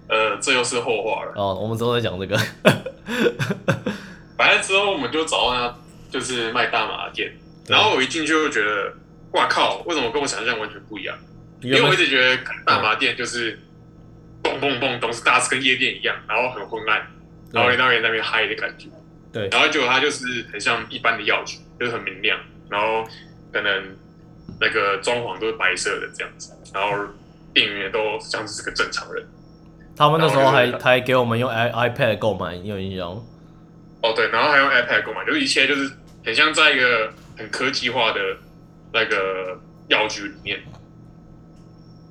[0.08, 1.32] 呃，这又是后话了。
[1.37, 2.37] 哦，我们之后再讲这个。
[4.38, 5.77] 反正之后我们就找到那
[6.11, 8.94] 就是卖大麻的店，然后我一进去就觉得，
[9.33, 11.18] 哇靠，为什么跟我想象完全不一样？
[11.61, 13.59] 因为我一直觉得大麻店就是
[14.40, 17.05] 蹦蹦蹦，都是大是跟夜店一样，然后很昏暗，
[17.53, 18.87] 然后让人那边嗨的感觉。
[19.33, 22.38] 对，然后结果它就是很像一般的药局，就是很明亮，
[22.70, 23.05] 然后
[23.53, 23.96] 可能
[24.61, 26.96] 那个装潢都是白色的这样子，然后
[27.53, 29.27] 店员都像是个正常人。
[29.96, 33.22] 他们那时候还还给我们用 i iPad 购买，你有印象吗？
[34.09, 35.92] 哦，对，然后还用 iPad 购买，就是一切就是
[36.25, 38.21] 很像在一个很科技化的
[38.92, 40.61] 那个药局里面，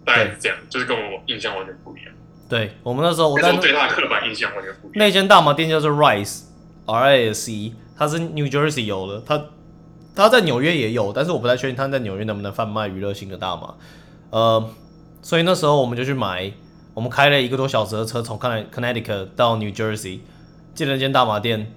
[0.05, 2.13] 大概是这样，就是跟我印象完全不一样。
[2.47, 4.93] 对我们那时候，我对他的刻板印象完全不一样。
[4.95, 9.45] 那间大麻店叫做 Rice，R I S E，它是 New Jersey 有的，它
[10.15, 13.73] 它在纽约也有，但是我不太确定它在纽约能不能贩卖娱乐性的大麻。
[14.29, 14.69] 呃，
[15.21, 16.51] 所以那时候我们就去买，
[16.93, 20.19] 我们开了一个多小时的车，从 Connecticut 到 New Jersey。
[20.73, 21.73] 进了间大麻店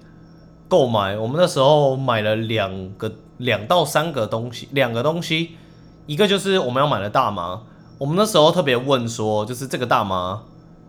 [0.71, 5.57] 购买，我们那时候买了两个两到三个东西，两个东西，
[6.05, 7.61] 一个就是我们要买的大麻，
[7.97, 10.41] 我们那时候特别问说，就是这个大麻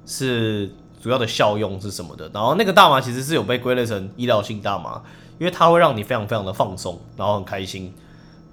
[0.06, 5.02] 是主要的效用是什么的，然后那个大麻其实是有被归类成医疗性大麻，
[5.40, 7.92] 因为它会让你非常非常的放松，然后很开心，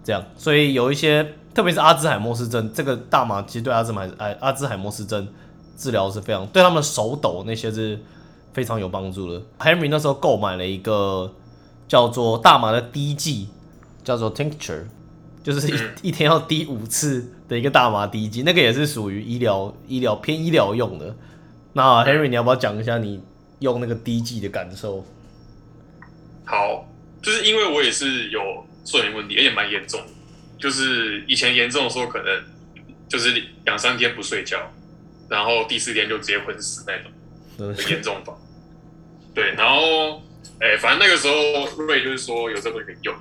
[0.04, 5.28] 这样，所以有一些特别是阿兹海默氏症，这个大麻其实对阿兹海哎阿兹海默氏症
[5.78, 8.00] 治疗是非常对他们手抖那些是。
[8.54, 9.42] 非常有帮助了。
[9.60, 11.36] Henry 那时候购买了一个
[11.88, 13.50] 叫做大麻的滴剂，
[14.04, 14.86] 叫做 Tincture，
[15.44, 15.68] 就是
[16.02, 21.16] 一一天要滴五次的一个大麻滴剂，那个也是属于医疗医疗偏医疗用的。
[21.74, 23.22] 那 Henry，你要不要讲一下你
[23.60, 25.06] 用那个滴剂的感受？
[26.46, 26.88] 好，
[27.22, 28.40] 就是因为我也是有
[28.84, 30.02] 睡眠问题，而且蛮严重，
[30.58, 32.44] 就是以前严重的时候可能
[33.08, 34.58] 就是两三天不睡觉，
[35.30, 37.12] 然后第四天就直接昏死那种。
[37.90, 38.34] 严重吧，
[39.36, 40.22] 对，然后，
[40.60, 43.16] 哎，反正那个时候瑞就是说有这个可以用，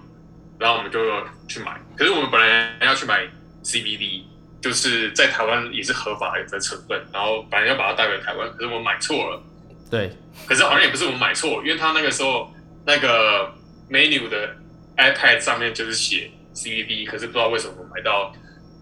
[0.59, 1.01] 然后我们就
[1.47, 1.81] 去买。
[1.97, 3.27] 可是我们本来要去买
[3.63, 4.23] CBD，
[4.61, 9.43] 就是在台湾也是合法的成分，然后本来要把它带回台湾，可是我们买错了。
[9.91, 10.11] 对，
[10.47, 12.53] 可是好像也不是我们买错，因为他那个时候
[12.85, 13.53] 那个
[13.91, 14.55] menu 的
[14.97, 18.33] iPad 上面就是写 CBD，可是不知道为什么买到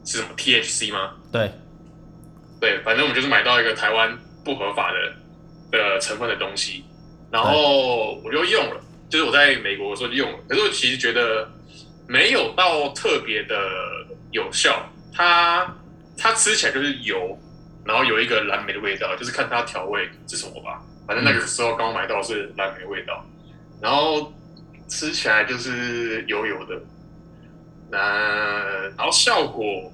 [0.05, 1.13] 是什么 THC 吗？
[1.33, 1.51] 对，
[2.61, 5.13] 对，反正我们就是买到一个台湾不合法的。
[5.71, 6.85] 的成分的东西，
[7.31, 11.51] 然后我就用了，就是我在美国的时候就用了，可是我其实觉得
[12.07, 13.57] 没有到特别的
[14.31, 15.77] 有效，它
[16.17, 17.39] 它吃起来就是油，
[17.85, 23.25] 然后有一个蓝莓的味道，就是看它调味是什么吧，反正那个时候刚买到是蓝莓味道，
[23.81, 24.33] 然后
[24.89, 26.81] 吃起来就是油油的，
[27.91, 29.93] 那然后效果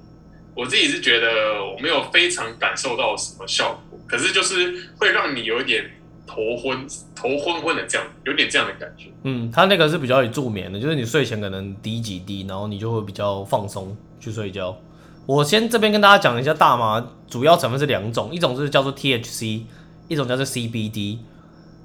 [0.55, 3.92] 我自己是觉得我没有非常感受到什么效果。
[4.13, 5.83] 可是就是会让你有一点
[6.27, 9.09] 头昏、头昏昏的这样，有点这样的感觉。
[9.23, 14.77] 嗯，它那个是比较以助眠的，就是你睡前可能滴几滴，然后你就会比较放松去睡觉。
[15.25, 19.63] 我先这边跟大家讲一下，大麻主要成分是两种，一种是叫做 THC，
[20.07, 21.17] 一种叫做 CBD。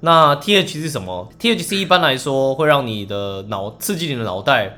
[0.01, 4.77] 那 THC 是什么？THC 一般来说会让你的脑刺激你的脑袋，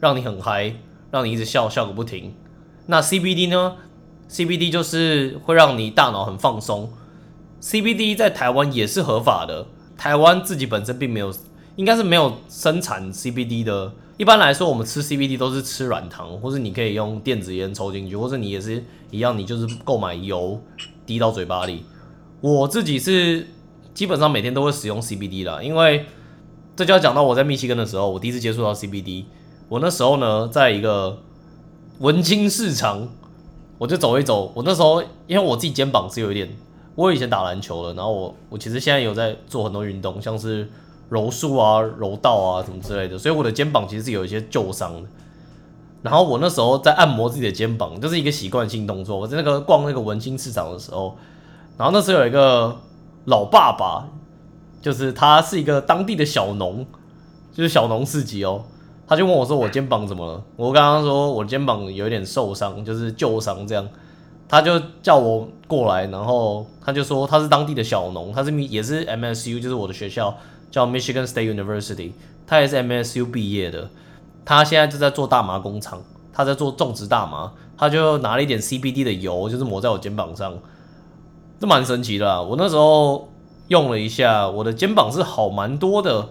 [0.00, 0.74] 让你很嗨，
[1.10, 2.34] 让你一直笑笑个不停。
[2.86, 3.76] 那 CBD 呢
[4.30, 6.92] ？CBD 就是会让你大脑很放松。
[7.60, 9.66] CBD 在台湾也是合法的，
[9.98, 11.34] 台湾自己本身并没有，
[11.76, 13.92] 应该是没有生产 CBD 的。
[14.16, 20.62] 一般来说，我们吃 CBD 都是吃软糖，或是你可以用电子烟抽进去，或者你也是一样，你就是购买油
[21.04, 21.84] 滴到嘴巴里。
[22.40, 23.48] 我自己是
[23.92, 26.06] 基本上每天都会使用 CBD 啦，因为
[26.76, 29.24] 这就要讲到我在密西根的时候，我第一次接触到 CBD。
[29.68, 31.18] 我那时候呢，在一个
[31.98, 33.08] 文青市场。
[33.80, 36.54] 我就走一走，我那时候因为我自己肩膀是有一点
[36.94, 40.68] 我以前打篮球的，然后我我其实现在有在做很多运动，像是
[41.08, 45.08] 柔术啊、柔道啊什么之类的，所以我的肩膀其实是有一些旧伤的。
[46.02, 49.16] 然后我那时候在按摩自己的肩膀，就是一个习惯性动作。
[49.16, 51.16] 我在那个逛那个文心市场的时候，
[51.78, 52.76] 然后那时候有一个
[53.24, 54.06] 老爸爸，
[54.82, 56.84] 就是他是一个当地的小农，
[57.50, 58.62] 就是小农市集哦。
[59.10, 63.84] 他就问我说：“我肩膀怎么了？”我刚刚说我肩膀有一点受伤，就是旧伤这样。
[64.48, 70.36] 他就叫我过来，然后他就说他是当地的小农，他是也是 MSU，就是我的学校
[70.70, 72.12] 叫 Michigan State University，
[72.46, 73.90] 他也是 MSU 毕业的。
[74.44, 76.00] 他现在就在做大麻工厂，
[76.32, 80.56] 他在做种植大麻，他就拿了一点 CBD 的油，就是抹在我肩膀上，
[81.58, 82.40] 这蛮神奇的。
[82.44, 83.28] 我那时候
[83.66, 86.28] 用了一下，我的肩膀是好蛮多的。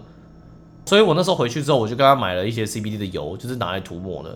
[0.90, 4.36] 所以我那时候回去之后，我就跟他买了一些 CBD 的油，就是拿来涂抹的。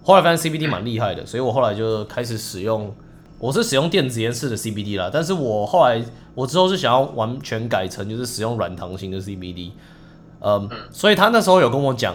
[0.00, 2.94] 后来发现 CBD 蛮厉害的，所以我后来就开始使用。
[3.40, 6.00] 我是使用电子烟式的 CBD 啦，但是我后来
[6.36, 9.72] 我之后是想要完全改成就是使用软糖型的 CBD。
[10.38, 12.14] 嗯，所以他那时候有跟我讲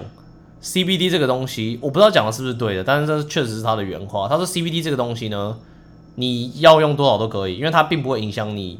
[0.64, 4.30] CBD 这个东西，我不知道讲的是不是对的，但是这确实是他的原话。
[4.30, 5.58] 他说 CBD 这个东西呢，
[6.16, 8.80] 你要用多少都可以，因为它并不会影响你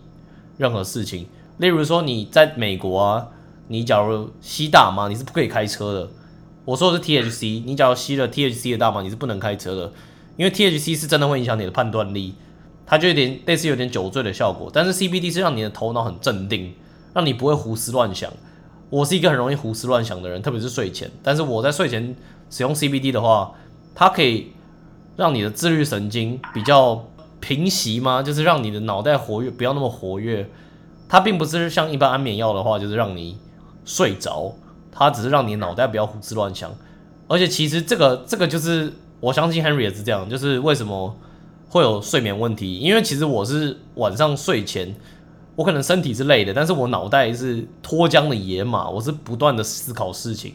[0.56, 1.28] 任何事情。
[1.58, 3.28] 例如说你在美国啊。
[3.68, 6.10] 你假如吸大麻，你是不可以开车的。
[6.66, 9.92] 我说的是 THC，你假如吸了 THC 的大麻，你是不能开车的，
[10.36, 12.36] 因为 THC 是真的会影响你的判断力，
[12.86, 14.70] 它就有点类似有点酒醉的效果。
[14.74, 16.74] 但是 CBD 是让你的头脑很镇定，
[17.14, 18.32] 让你不会胡思乱想。
[18.90, 21.10] 我是一个很容易胡思乱想的人，特别是睡前。
[21.24, 22.16] 但是我在睡前
[22.50, 23.54] 使用 CBD 的话，
[23.96, 24.52] 它可以
[25.16, 27.06] 让你的自律神经比较
[27.40, 28.22] 平息吗？
[28.24, 30.50] 就是让你的脑袋活跃，不要那么活跃。
[31.10, 33.38] 它并不是像一般安眠药的话，就是让你。
[33.88, 34.54] 睡着，
[34.92, 36.70] 他只是让你脑袋不要胡思乱想，
[37.30, 41.16] 而且其实这个这个就是我相信 Henry 也是这样，就是为什么
[41.70, 42.80] 会有睡眠问题？
[42.80, 44.94] 因为其实我是晚上睡前，
[45.56, 50.54] 我可能身体是累的，但是我脑袋是脱缰的野马，我是不断的思考事情。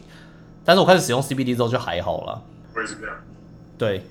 [0.63, 2.41] 但是我开始使用 CBD 之后就还好了。
[2.75, 3.15] 我也是这样。
[3.79, 4.05] 对，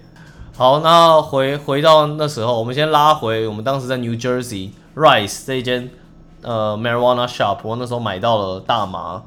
[0.57, 5.89] 好，那回回到那时候，我们先拉回我们当时在 New Jersey Rice 这一间。
[6.43, 9.23] 呃，marijuana shop，我那时候买到了大麻，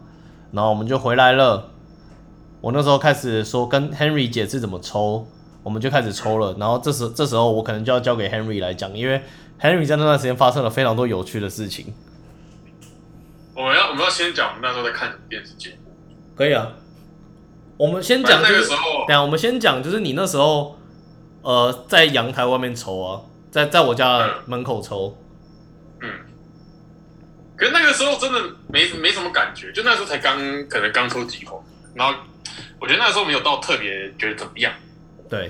[0.51, 1.71] 然后我们就回来了。
[2.62, 5.28] 我那时候开始说跟 Henry 解释怎么抽，
[5.63, 6.56] 我们就开始抽了。
[6.60, 9.21] 然后这时这时候我可能就要交给 Henry 来讲，因为
[9.62, 11.93] Henry 在那段时间发生了非常多有趣的事情。
[13.56, 15.75] 我们要我们要先讲我们那时候在看什么电视节目？
[16.36, 16.73] 可以啊，
[17.78, 20.75] 我们先讲那个时候，等下我们先讲就是你那时候
[21.43, 25.15] 呃在阳台外面抽啊，在在我家门口抽。
[27.57, 30.37] 可是那个时候真的没没什么感觉，就那时候才刚
[30.67, 31.63] 可能刚抽几口，
[31.93, 32.13] 然后
[32.79, 34.73] 我觉得那时候没有到特别觉得怎么样。
[35.29, 35.49] 对，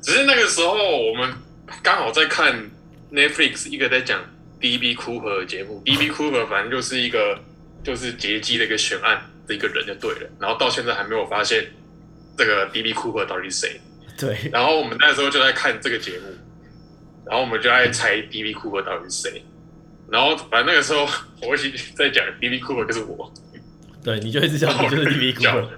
[0.00, 1.34] 只是那个时候我们
[1.82, 2.70] 刚好在看
[3.12, 4.20] Netflix 一个在讲
[4.60, 7.38] DB Cooper 的节目， DB Cooper 反正就是一个
[7.84, 11.66] 就是劫机的一个悬案的一个人就对了，然后到现在还没有发现
[12.36, 13.80] 这个 DB Cooper 到底是谁。
[14.16, 16.34] 对，然后我们那时候就在看这个节目，
[17.26, 19.44] 然后我们就在猜 DB Cooper 到底是谁。
[20.10, 21.06] 然后反正那个时候，
[21.42, 23.30] 我一直在讲 D B Cooper 就是我，
[24.02, 25.68] 对，你就一直讲就是 D B Cooper。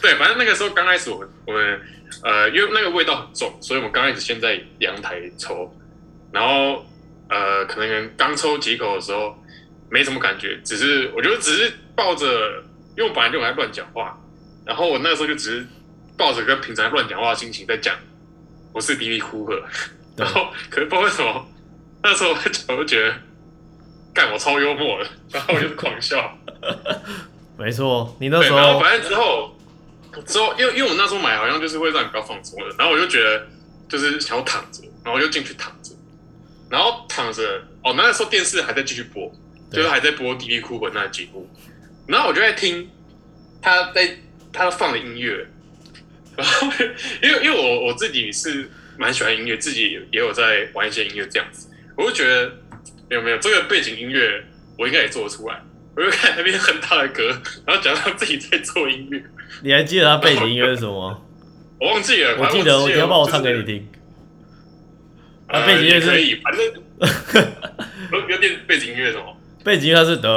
[0.00, 1.80] 对，反正那个时候刚开始，我们我们
[2.22, 5.70] 呃，因为那个味道很重，所以我们刚开始先在阳台抽，
[6.32, 6.84] 然后
[7.28, 9.36] 呃，可能刚抽几口的时候
[9.90, 12.26] 没什么感觉，只是我觉得只是抱着，
[12.96, 14.18] 因为我本来就很爱乱讲话，
[14.64, 15.66] 然后我那个时候就只是
[16.16, 17.94] 抱着跟平常乱讲话的心情在讲，
[18.72, 19.62] 我是 D B Cooper，
[20.16, 21.46] 然后可是不知道为什么
[22.02, 22.30] 那时候
[22.68, 23.14] 我就觉得。
[24.12, 26.36] 干我超幽默的，然后我就狂笑。
[27.56, 29.54] 没错，你那时候反正之后
[30.26, 33.46] 之后，因为因为我那时候买好像就是会让你比较放松的，然后我就觉得
[33.88, 35.94] 就是想要躺着，然后我就进去躺着，
[36.70, 39.30] 然后躺着哦，那时候电视还在继续播，
[39.70, 41.48] 就是还在播《迪丽哭魂》那节目，
[42.06, 42.90] 然后我就在听
[43.60, 44.18] 他在
[44.52, 45.46] 他放的音乐，
[46.36, 46.66] 然后
[47.22, 52.50] 因为因为我我自己是蛮喜欢音乐，自己也有在玩一些音乐这样子，我就觉得。
[53.10, 54.44] 有没有这个背景音乐？
[54.78, 55.60] 我应该也做得出来。
[55.96, 57.28] 我就看那边很大的歌，
[57.66, 59.22] 然后讲到自己在做音乐。
[59.62, 61.26] 你还记得他背景音乐是什么？
[61.80, 62.36] 我忘记了。
[62.38, 63.88] 我记得，你要帮我唱给你听。
[65.48, 66.64] 啊，背景音乐可以，反正
[68.12, 69.36] 有 有点背景音乐什么？
[69.64, 70.28] 背景音乐是的，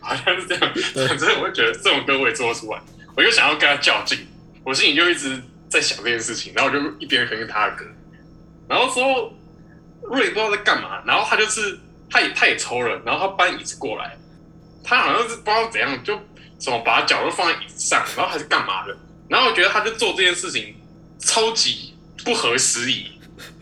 [0.00, 0.72] 好像是这样。
[1.06, 2.80] 反正我会觉得这种歌我也做得出来，
[3.14, 4.26] 我就想要跟他较劲。
[4.64, 5.38] 我心里就一直
[5.68, 7.84] 在想这件事情，然后我就一边哼他的歌。
[8.68, 9.32] 然后之后，
[10.02, 11.78] 瑞不知道在干嘛，然后他就是
[12.10, 14.16] 他也他也抽了，然后他搬椅子过来，
[14.82, 16.18] 他好像是不知道怎样，就
[16.58, 18.96] 什么把脚都放在椅子上，然后还是干嘛的，
[19.28, 20.74] 然后我觉得他就做这件事情
[21.18, 21.94] 超级
[22.24, 23.12] 不合时宜，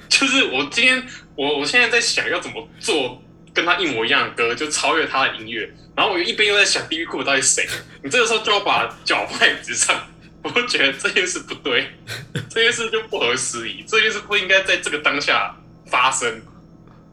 [0.09, 5.71] 就是我今天我我现在在想要怎么做跟他一模一样的歌，就超越他的音乐。
[5.97, 7.65] 然后我一边又在想 B B 库到底谁？
[8.03, 9.97] 你这个时候就要把脚放在椅子上，
[10.45, 11.89] 我就觉得这件事不对，
[12.49, 16.43] 这件事就不合时宜，这件事不应该在这个当下发生。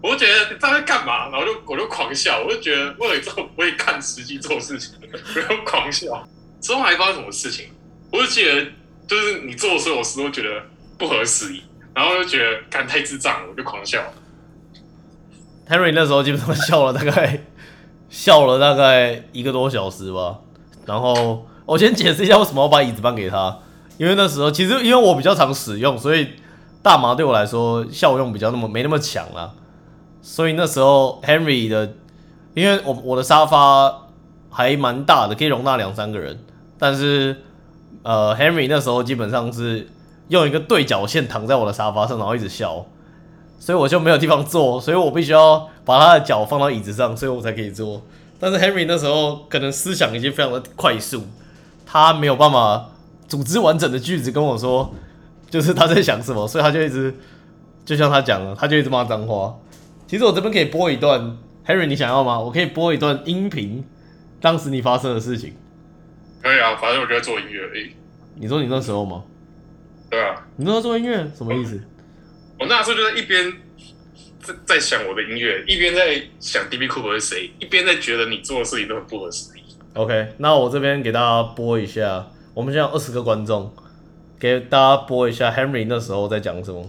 [0.03, 1.29] 我就觉得他在干嘛？
[1.29, 6.27] 然后就我就狂笑，我就觉得为了这种不会看实际做事情， 我就狂笑。
[6.59, 7.67] 之后还发生什么事情？
[8.11, 8.65] 我就记得
[9.07, 10.61] 就是你做的所有事都觉得
[10.97, 11.63] 不合时宜，
[11.93, 14.03] 然后就觉得干太智障了，我就狂笑。
[15.69, 17.43] Henry 那时候基本上笑了大概
[18.09, 20.39] 笑了大概一个多小时吧。
[20.85, 23.57] 然后我先解释一下为什么我把椅子搬给他，
[23.97, 26.27] 因为那时候其实因为我比较常使用，所以
[26.81, 29.51] 大麻对我来说效用比较那么没那么强啦。
[30.21, 31.93] 所以那时候 Henry 的，
[32.55, 34.09] 因为我我的沙发
[34.49, 36.37] 还蛮大的，可以容纳两三个人，
[36.77, 37.37] 但是
[38.03, 39.87] 呃 Henry 那时候基本上是
[40.27, 42.85] 用一个对角线躺在我的沙发上，然后一直笑。
[43.59, 48.01] 所以我就没有地方坐，所以我必须要把他的脚放到椅子上，所以我才可以坐。
[48.37, 51.23] 但是 Henry 那时候可能思想已经非常的快速，
[51.91, 52.89] 他没有办法
[53.27, 54.95] 组织完整的句子跟我说，
[55.49, 57.13] 就是他在想什么，所以他就一直
[57.83, 59.53] 就像他讲了，他就一直骂脏话。
[60.07, 62.39] 其实我这边可以播一段，Harry 你想要吗？
[62.39, 63.83] 我可以播一段音频，
[64.39, 65.53] 当时你发生的事情。
[66.41, 67.91] 可以啊，反正我就在做音乐而已。
[68.35, 69.21] 你说你那时候吗？
[70.09, 71.83] 对啊，你那时候做音乐什么意思？
[72.57, 73.51] 我那时候就在一边
[74.41, 79.50] 在在想我的音乐，一边在想 D B Cooper 是谁，一边在觉得你做的事情都很不合时宜。
[79.93, 83.69] OK，那我这边给大家播一下，我们现在二十个观众，
[84.39, 86.85] 给大家播一下 Henry 那时候在讲什么。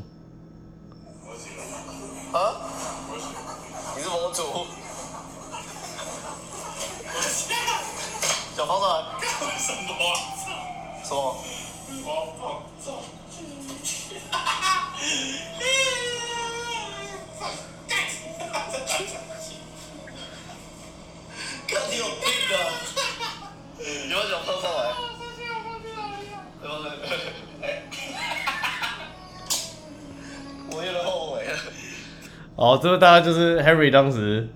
[32.62, 34.48] 好，这个大概就是 Henry 当时，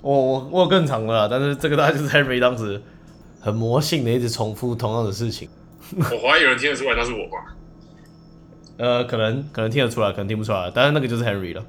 [0.00, 2.80] 我我我有更长的啦，但是这个大概就是 Henry 当时
[3.40, 5.48] 很魔性的一直重复同样的事情。
[5.96, 7.56] 我怀疑有人听得出来那是我吧？
[8.76, 11.66] 呃，可能可能听得出来，可能听不出来，但是那个就是 Henry 了。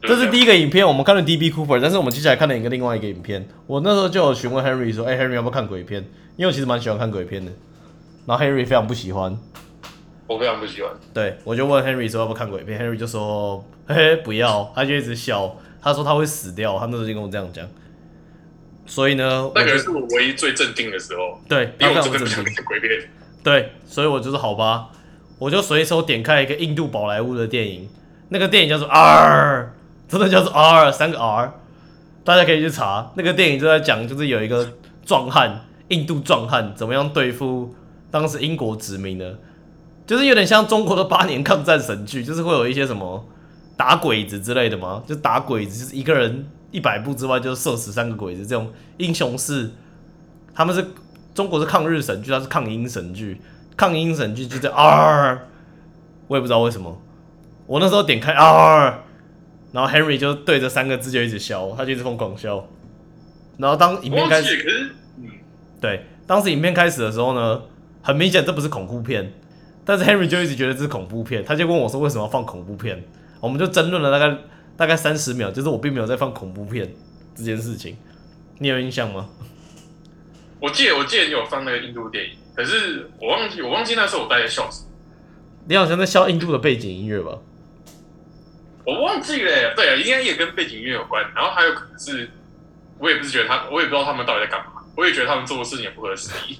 [0.00, 3.46] 这是第一个影片，我们看了 DB Cooper，但是我们接下来看了一个另外一个影片。
[3.66, 6.02] 我那时候就有询问 Henry 说：“哎、h e n r y 要不要看鬼片？”
[6.36, 7.52] 因为我其实蛮喜欢看鬼片的。
[8.24, 9.38] 然后 Henry 非常不喜欢，
[10.26, 10.90] 我非常不喜欢。
[11.12, 17.66] 对我就问 Henry 说要不要看鬼片，Henry 就说：“嘿嘿，不要。”他就一直笑，他说他会死掉，他那时候就跟我这样讲。
[18.84, 22.42] 所以呢，那个是我唯一最镇定的时候，对，因为我真的不想。
[22.44, 22.90] 看鬼片。
[23.42, 24.90] 对，所以我就是好吧，
[25.38, 27.88] 我就随手点开一个印度宝莱坞的电影，
[28.28, 29.72] 那个电影叫做 R，
[30.08, 31.52] 真的叫做 R，三个 R，
[32.24, 33.12] 大家可以去查。
[33.16, 34.72] 那个电影就在讲，就是有一个
[35.04, 37.74] 壮汉，印度壮汉怎么样对付
[38.10, 39.38] 当时英国殖民的，
[40.06, 43.24] 就是有点像中国的八年抗战神剧，就是会有一些什么
[43.76, 49.70] 打鬼子之类的嘛，就打鬼子，就是一个人一百步之外就射死三个鬼子这种英雄式，
[50.54, 50.84] 他们是
[51.34, 53.40] 中国是抗日神剧，它是抗英神剧，
[53.76, 55.48] 抗英神剧就是 R，
[56.26, 57.00] 我也不知道为什么，
[57.66, 59.02] 我那时候点开 R，
[59.72, 62.66] 然后 Henry 就对着三个字就一直笑，他就一直疯狂笑，
[63.56, 64.94] 然后当影片开始，
[65.80, 67.62] 对，当时影片开始的时候呢，
[68.02, 69.32] 很明显这不是恐怖片，
[69.84, 73.02] 但是 Henry 就一直觉得这是恐怖片，他就问我说为什么要放恐怖片，
[73.40, 74.38] 我们就争论了大概
[74.76, 76.94] 大概三十秒，就是我并没有在放恐怖片
[77.34, 77.96] 这件事情，
[78.58, 79.28] 你有印象吗？
[80.60, 84.88] 我记得我记得你有放那个印度电影，可是我忘记我忘记那时候我大概笑什么，
[85.66, 87.38] 你好像在笑印度的背景音乐吧？
[88.84, 89.72] 我忘记了耶。
[89.74, 92.30] 对啊，应该也跟背景音乐有关，然后还有可能是，
[92.98, 96.58] 我也不是觉得他，我也不知道他们到底在干嘛，我也觉得他们做的事情也不合时宜。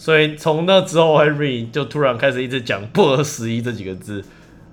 [0.00, 4.24] 所以从那之后，Henry 就突然开始一直讲“不合时宜”这几个字，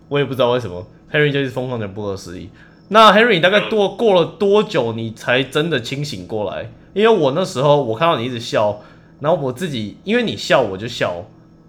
[0.07, 2.49] 我也不知道为什么，Henry 就一直疯狂讲“不合时宜”。
[2.87, 6.71] 那 Henry 大概多过了多久，你才真的清醒过来？
[6.93, 8.79] 因为我那时候我看到你一直笑，
[9.19, 11.25] 然后我自己因为你笑我就笑，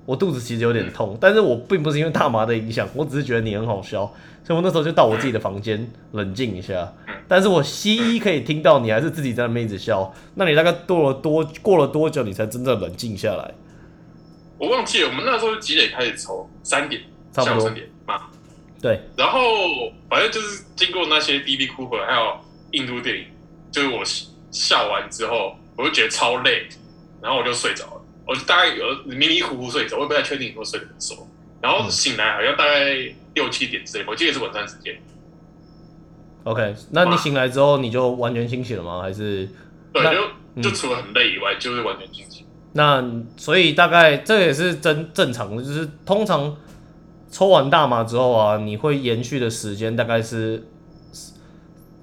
[0.06, 4.02] 我肚子其实有点痛，但是我并不是因为大麻的影响，我只是觉得你很好笑，
[4.44, 6.92] 所以我那时候就到我自己的房间冷静一下。
[7.28, 13.54] 但是我西医可以听到你还是自己在那边一直笑，那你大概过了多过了多久，你才真正冷静下来？
[14.58, 16.50] 我忘记了，我们那时候几点开始抽？
[16.64, 17.02] 三点，
[17.32, 18.22] 差不多三点嘛。
[18.80, 19.40] 对，然后
[20.08, 22.40] 反正就是经过那些 DB Cooper 还有
[22.72, 23.26] 印度电影，
[23.70, 24.02] 就是我
[24.50, 26.66] 笑完之后，我就觉得超累，
[27.20, 28.02] 然后我就睡着了。
[28.26, 31.26] 我就大概有迷迷糊糊睡着，我也不太确定有没有睡得很熟。
[31.60, 32.94] 然后醒来好像大概
[33.34, 34.96] 六七点之类，我记得是晚餐时间。
[36.44, 39.02] OK，那你醒来之后你就完全清醒了吗？
[39.02, 39.48] 还是
[39.92, 40.10] 对，就
[40.54, 42.46] 嗯就除了很累以外，就是完全清醒。
[42.72, 43.04] 那
[43.36, 46.56] 所以大概这也是真正常的，就是通常
[47.30, 50.64] 抽完大麻之后啊，你会延续的时间大概是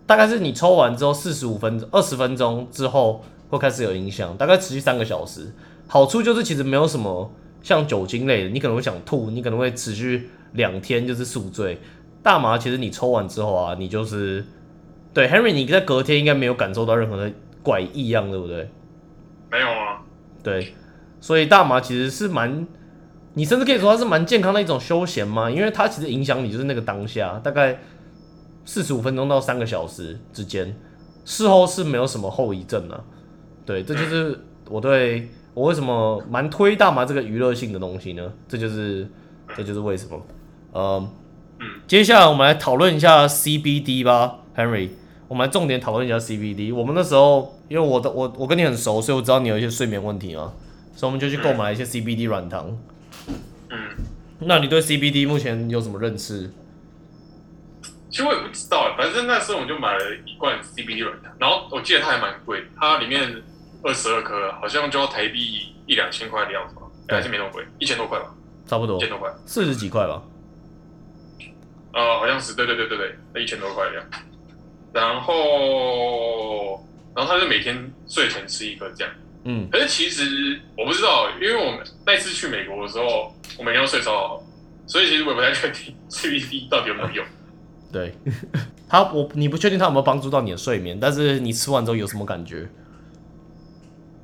[0.06, 5.52] 大概是你抽完之后四十五分钟、二十分钟之后会开始有影响，大概持续三个小时。
[5.88, 7.32] 好处就是其实没有什么
[7.62, 11.80] 像酒精类的，你可能会想吐，你可能会持续两天就是宿醉。
[12.26, 14.44] 大麻其实你抽完之后啊，你就是
[15.14, 18.68] 对 Henry，你在隔天应该没有感受到任何的怪异样，对不对？
[19.52, 20.02] 没有啊，
[20.42, 20.74] 对，
[21.22, 22.66] 所以大麻其实是蛮，
[23.36, 27.80] 你甚至可以说它是蛮健康的一种休闲嘛，因为它其实影响你就是那个当下，大概
[28.66, 30.76] 四十五分钟到三个小时之间，
[31.26, 33.04] 事后是没有什么后遗症的、
[33.68, 38.34] 对，这就是我对我为什么蛮推大麻这个娱乐性的东西呢？
[38.48, 39.08] 这就是
[39.56, 41.08] 这就是为什么。
[41.60, 44.89] 呃，接下来我们来讨论一下 CBD 吧，Henry。
[45.28, 46.74] 我们来重点讨论一下 CBD。
[46.74, 50.53] 我们那时候，因为我的我我跟你很熟，所以我知道你有一些睡眠问题嘛，
[50.95, 52.78] 所以我们就去购买了一些 CBD 软糖。
[53.72, 53.78] 嗯，
[54.39, 56.51] 那你对 CBD 目前有什么认识？
[58.12, 63.41] 其实我也不知道，反正那时候我们就买了一罐 CBD 软糖，然后我记得它还蛮贵，它里面
[63.82, 68.28] 二十二颗，好像就要台币一两千块的样子吧，对还是没那么贵，一千多块吧，
[68.68, 70.22] 差不多一千多块，四十几块吧。
[71.96, 74.20] 呃，好像是，对对对对对，那一千多块的样子。
[74.93, 76.86] 然后，
[77.16, 79.14] 然后他就每天睡前吃一颗这样。
[79.46, 84.43] 嗯，可是其实我不知道，因为我们那次去美国的时候，我每天都睡超好，
[84.86, 87.26] 所以其实我也不太确定 CBD 到底有没有用。
[87.93, 88.14] 对，
[88.89, 92.68] 他我你不确定他有没有帮助到你的睡眠，但是你吃完之后有什么感觉？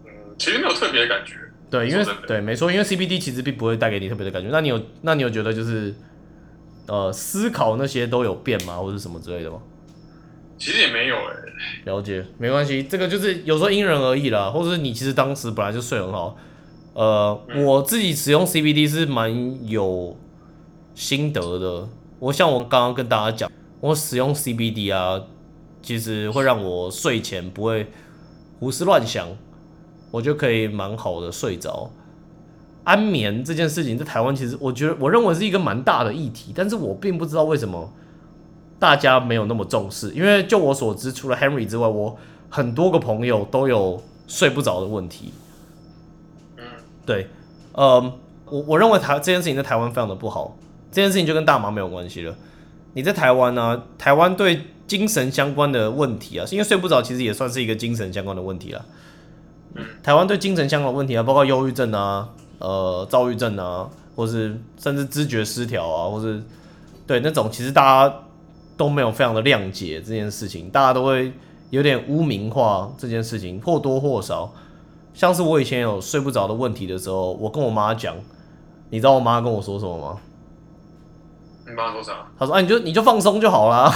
[0.05, 1.36] 嗯，其实没有特别的感觉。
[1.69, 4.49] 对，因为对，没错，因为 CBD 其实并不会带给你特别的感觉。
[4.51, 5.93] 那你有那你有觉得就是
[6.91, 9.59] 呃思考那些都有变吗，或者什么之类的吗？
[10.57, 11.33] 其实也没有哎、
[11.85, 16.35] 了解，没关系，这个就是有时候因人而异啦，或者是你其实当时本来就睡很好。
[16.93, 20.17] 呃，嗯我自己使用 CBD 是蛮有
[20.93, 21.87] 心得的。
[22.19, 25.23] 我像我刚刚跟大家讲，我使用 CBD 啊，
[25.81, 27.87] 其实会让我睡前不会
[28.59, 29.29] 胡思乱想，
[30.11, 31.89] 我就可以蛮好的睡着。
[32.84, 37.91] 安眠这件事情在台湾其实我觉得我认为是一个蛮大的议题，但是我并不知道为什么
[38.79, 42.17] 大家没有那么重视，因为就我所知，除了 Henry 之外，我
[42.49, 45.32] 很多个朋友都有睡不着的问题。
[46.57, 46.63] 嗯，
[47.05, 47.27] 对，
[47.73, 48.13] 嗯，
[48.45, 50.57] 我我认为台这件事情在台湾非常的不好，
[50.91, 52.36] 这件事情就跟大麻没有关系了。
[52.93, 58.84] 你在台湾呢、台湾对精神相关的问题啊，因为睡不着其实也算是一个精神相关的问题啦。
[60.03, 62.29] 台湾对精神相关的问题啊，包括忧郁症啊、
[62.62, 66.41] 呃、躁郁症啊，或是甚至知觉失调啊，或是
[67.05, 68.16] 对那种，其实大家
[68.78, 71.34] 都没有非常的谅解这件事情，大家都会
[71.72, 74.51] 有点污名化这件事情，或多或少。
[75.14, 78.16] 像是我以前有睡不着的问题的时候，我跟我妈讲，
[78.89, 80.18] 你知道我妈跟我说什么吗？
[81.68, 82.28] 你妈说啥？
[82.39, 83.89] 她说：“啊，你就你就放松就好啦，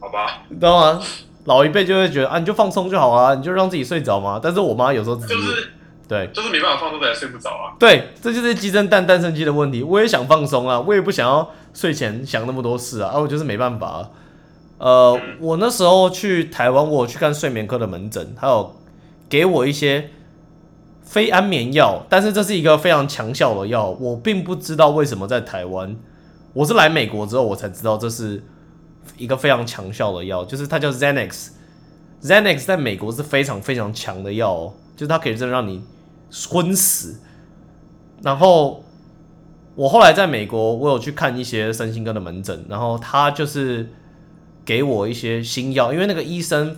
[0.00, 1.00] 好吧，你知道吗？
[1.44, 4.38] 老一辈就会觉得啊，你就放松就好啦，你就让自己睡着嘛。
[4.40, 5.72] 但是我妈有时候就是
[6.12, 7.72] 对就是没办法放松，才睡不着啊。
[7.78, 9.82] 对，这就是鸡生蛋，蛋生鸡的问题。
[9.82, 14.10] 我也想放松啊，我也不想要睡前想那么多事啊，啊，我就是没办法啊、
[14.78, 18.76] 呃，我那时候去台湾，我有去看睡眠科的门诊，还有
[19.30, 20.10] 给我一些
[21.02, 25.96] 非安眠药，但是这是一个非常强效的药，我并不知道为什么在台湾，
[26.52, 28.44] 我是来美国之后我才知道这是
[29.16, 31.48] 一个非常强效的药，就是它叫 Xanax。
[32.22, 35.82] Xanax 在美国是非常非常强的药哦，就是它可以真的让你
[36.48, 37.20] 昏死。
[38.22, 38.84] 然后
[39.74, 43.88] 我后来在美国，我有去看一些身心科的门诊，然后他就是
[44.64, 46.76] 给我一些新药，因为那个医生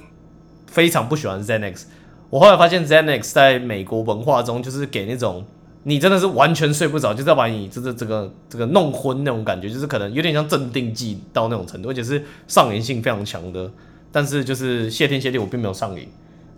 [0.67, 1.85] 非常不喜欢 Xanax。
[2.31, 5.45] 我后来发现 Xanax 在美国文化中就是给那种
[5.85, 13.71] 你真的是完全睡不着，就是要把你这个这个这个弄昏那种感觉，就是可能有点像镇定剂到那种程度，而且是上瘾性非常强的。
[14.11, 16.09] 但是就是谢天谢地，我并没有上瘾。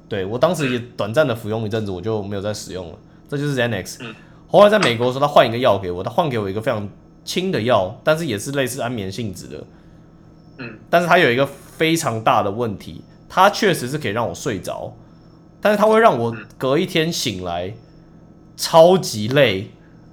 [0.09, 2.99] 对我当时也短暂的服用一阵子，我就没有再使用了。
[3.29, 3.97] 这就是 Xanax。
[4.01, 4.15] 嗯
[4.49, 6.89] 后来在美国的时候，他换一个药给我，他换给我一个非常
[7.25, 9.65] 轻的药，但是也是类似安眠性质的。
[10.59, 14.97] 嗯，但是它有一个非常大的问题，它确实是可以让我睡着，
[15.61, 17.75] 但是它会让我隔一天醒来
[18.57, 19.73] 超级累，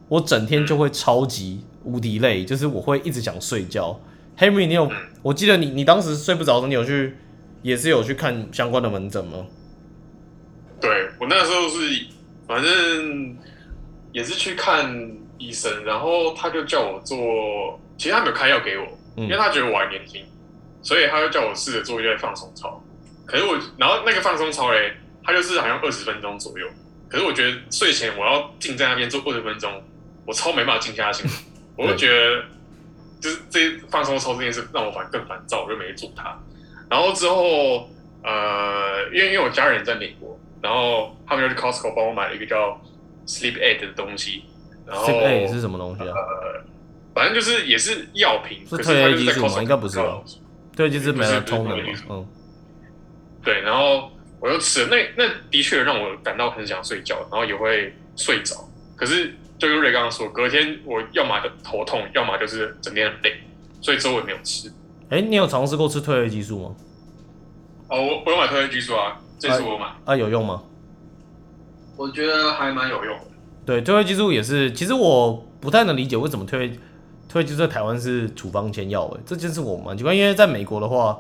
[0.10, 4.00] 我整天就会超级无敌累，就是我会一直想睡觉。
[4.38, 4.92] Henry，你有？
[5.22, 7.16] 我记得你你当时睡不着的时候，你有去
[7.62, 9.46] 也是有去看相关的门诊吗？
[10.84, 12.06] 对我那时候是，
[12.46, 13.38] 反正
[14.12, 20.26] 也是去看医生，然后他就叫我做，其实他没有开药给我，嗯因为他觉得我还年轻，
[20.82, 22.84] 所以他就叫我试着做一些放松操。
[23.26, 26.68] 可是我，然后那个放松操嘞，他就是好像二十分钟左右。
[27.08, 29.82] 可是我觉得睡前我要静在那边做二十分钟，
[30.26, 31.26] 我超没办法静下心，
[31.78, 32.44] 我就觉得
[33.22, 36.38] 就是这放松操这件事让我反而更烦躁，我就没做它。
[36.90, 37.90] 然后之后，
[38.24, 42.82] 呃，因为因为我家人在美国，然后他们就去 Costco 帮我买了一个叫
[43.28, 44.46] Sleep Aid 的东西，
[44.88, 46.16] 然后 Sleep A 是什么东西啊？
[46.16, 46.74] 呃
[47.16, 50.42] 反正就是也是药品，是褪黑激素吗应该不是吧买到的东西
[50.76, 52.28] 对，就是不是 melatonin 不是嘛，嗯，
[53.44, 58.68] 对，然后我又吃了，那那的确让我感到很想睡觉，然后也会睡着。
[58.96, 63.44] 可是就跟瑞刚刚说，隔天我要么就头痛，要么就是整天很累，
[63.80, 64.74] 所以之后我也没有吃。
[65.10, 66.76] 哎、你有尝试过吃褪黑激素吗？
[67.90, 70.64] 哦，我我有买褪黑激素啊，这次我买，啊，有用吗？
[71.98, 73.26] 我觉得还蛮有用的。
[73.66, 76.70] 对，退位激素也是，其实我不太能理解为什么退位
[77.28, 81.20] 退位激素在台湾是处方签药，诶，这件事我蛮奇怪，因为在美国的话，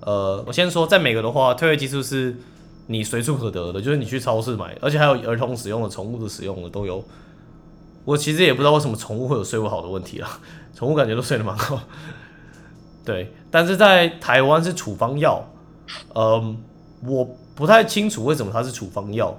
[0.00, 2.36] 呃，我先说，在美国的话，退位激素是
[2.86, 7.04] 你随处可得的，就是你去超市买，而且还有儿童使用的、宠物的使用的都有。
[8.04, 10.38] 我其实也不知道为什么宠物会有睡不好的问题啦，
[10.74, 11.80] 宠物感觉都睡得蛮好。
[13.04, 15.42] 对，但是在台湾是处方药，
[16.14, 16.62] 嗯，
[17.06, 17.28] 我
[17.58, 19.36] 不太清楚为什么它是处方药。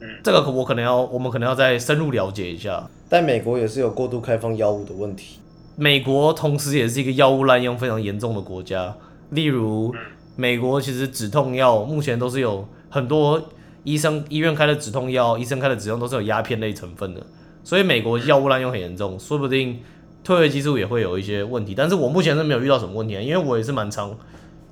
[0.00, 2.90] 嗯这个可我可能要，我们可能要再深入了解一下。
[3.08, 5.38] 但美国也是有过度开放药物的问题。
[5.76, 8.96] 美国同时也是一个药物滥用非常严重的国家，
[9.30, 9.94] 例如
[10.34, 13.40] 美国其实止痛药目前都是有很多
[13.84, 17.24] 医生医院开的止痛药，医生开的止痛都是有鸦片类成分的，
[17.62, 19.78] 所以美国药物滥用很严重，说不定
[20.24, 21.76] 褪黑激素也会有一些问题。
[21.76, 24.16] 但是我目前是没有遇到什么问题啊，因为我也是蛮常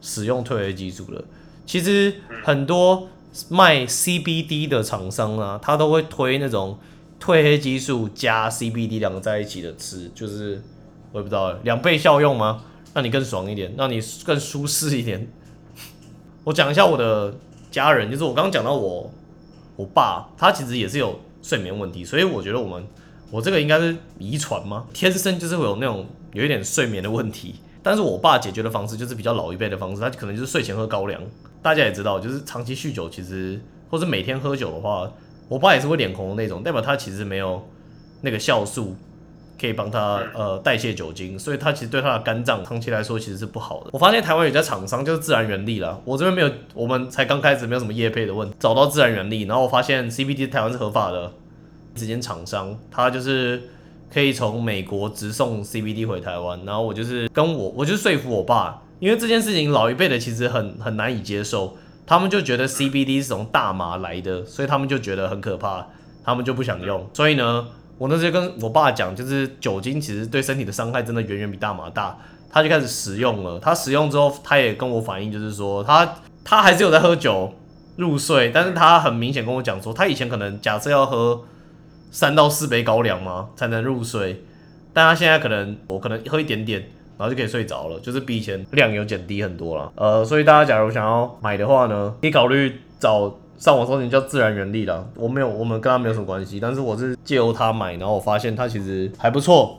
[0.01, 1.24] 使用褪黑激素的。
[1.67, 2.14] 其实
[2.45, 3.09] 很多
[3.49, 6.79] 卖 CBD 的厂商啊，他都会推那种
[7.21, 10.62] 褪黑激素加 CBD 两个在一起的吃，就是
[11.12, 12.62] 我也不知道两倍效用吗？
[12.95, 15.29] 让你更爽一点，让你更舒适一点。
[16.45, 17.37] 我讲一下我的
[17.71, 19.12] 家人，就是我刚刚讲到我
[19.75, 22.87] 我爸，他其实也是有睡眠问题，所以我觉得我们
[23.31, 24.87] 我这个应该是遗传吗？
[24.95, 27.57] 天生就是会有那种有一点睡眠的问题。
[27.87, 31.22] 但是我爸解决的方式就是比较老一辈的方式，他可能就是睡前喝高粱。
[31.62, 35.09] 大家也知道，就是长期酗酒，其实或者每天喝酒的话，
[35.49, 37.64] 我爸也是会脸红的那种，代表他其实没有
[38.22, 38.97] 那个酵素
[39.57, 43.91] 可以帮他呃代谢酒精，所以他其实对他的肝脏长期来说其实是不好的。
[43.93, 51.32] 我发现台湾有家厂商就是自然原力啦，我这边没有，我们才刚开始，没有什么业配的问题，找到自然原力，然后我发现 CBD 台湾是合法的，
[51.95, 53.62] 这间厂商他就是
[54.13, 61.77] 可以从美国直送 CBD 回台湾，然后我就是跟我我就说服我爸，因为这件事情老一辈的其实很很难以接受，
[62.07, 65.87] 他们就觉得 CBD 是从大麻来的，所以他们就觉得很可怕，
[66.25, 67.07] 他们就不想用。
[67.13, 67.67] 所以呢，
[67.99, 72.17] 我那时候跟我爸讲，就是酒精其实对身体的伤害真的远远比大麻大，
[72.51, 73.59] 他就开始使用了。
[73.59, 77.53] 他使用之后，他也跟我反映，就是说他他还是有在喝酒
[77.97, 81.43] 入睡，但是他很明显跟我讲说，他以前可能假设要喝
[82.11, 84.43] 三到四杯高粱嘛才能入睡，
[84.93, 86.81] 但他现在可能我可能喝一点点，
[87.19, 89.93] 然后就可以睡着了，就是比以前量有减低很多了。
[89.97, 95.05] 呃，所以大家假如想要买的话呢，可以考虑找上网搜寻叫自然原力啦。
[95.15, 99.79] 我没有，我们跟他没有什么关系，但是我是借由他买，然后我发现他其实还不错。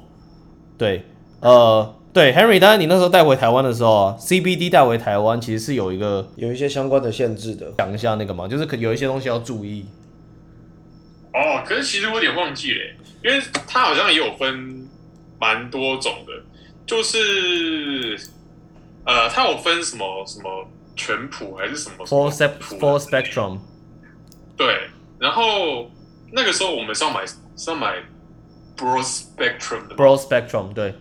[0.77, 1.03] 对，
[1.39, 7.71] 呃，对，Henry，当然你那时候带回台湾的时候啊，CBD 带回台湾其实是有一个有一些相关的限制的。
[7.77, 9.85] 讲一下那个嘛，就是可有一些东西要注意。
[11.37, 12.79] 哦，可是其实我有点忘记了，
[13.23, 14.89] 因为它好像也有分
[15.39, 16.33] 蛮多种的，
[16.85, 18.19] 就是
[19.05, 23.59] 呃，它有分什么什么全谱还是什么什 Full spec 谱 full spectrum，
[24.57, 25.91] 对，然后
[26.31, 27.97] 那个时候我们是要买是要买
[28.75, 30.93] broad spectrum 的 broad spectrum，对。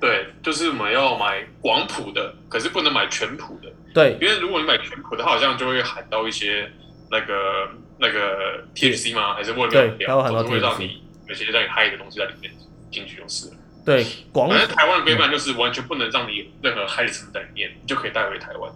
[0.00, 4.16] 对，就是我们要买广谱的，可是不能买全谱的，对。
[4.18, 6.72] 因为如果你买全谱的，它好像就会喊到一些
[7.10, 7.68] 那个
[8.00, 9.34] 那个 THC 吗？
[9.34, 12.50] 还是为了对它会喊到会让你有些让你嗨的东西在里面
[12.90, 13.54] 进去就是了。
[13.84, 18.72] 对，广反正台湾的规范就是完全不能让你有任何嗨的成分在里面，你就可以带回台湾。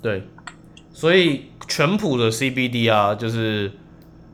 [0.00, 0.22] 对，
[0.92, 3.72] 所以全谱的 CBD 啊，就是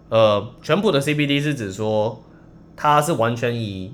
[0.09, 2.25] 呃，全谱的 CBD 是指说
[2.77, 3.93] 它是完全以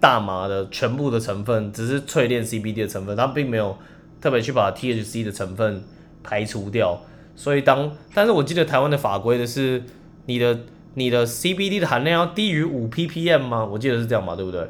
[0.00, 3.78] 大麻的全部的成分，只是淬炼 CBD 的成分，它并没有
[4.20, 5.84] 特别去把 THC 的成分
[6.22, 7.00] 排除掉。
[7.34, 9.82] 所以当，但是我记得台湾的法规的是
[10.26, 10.60] 你的
[10.94, 13.64] 你的 CBD 的含量要低于五 ppm 吗？
[13.64, 14.60] 我记得是这样嘛，对不对？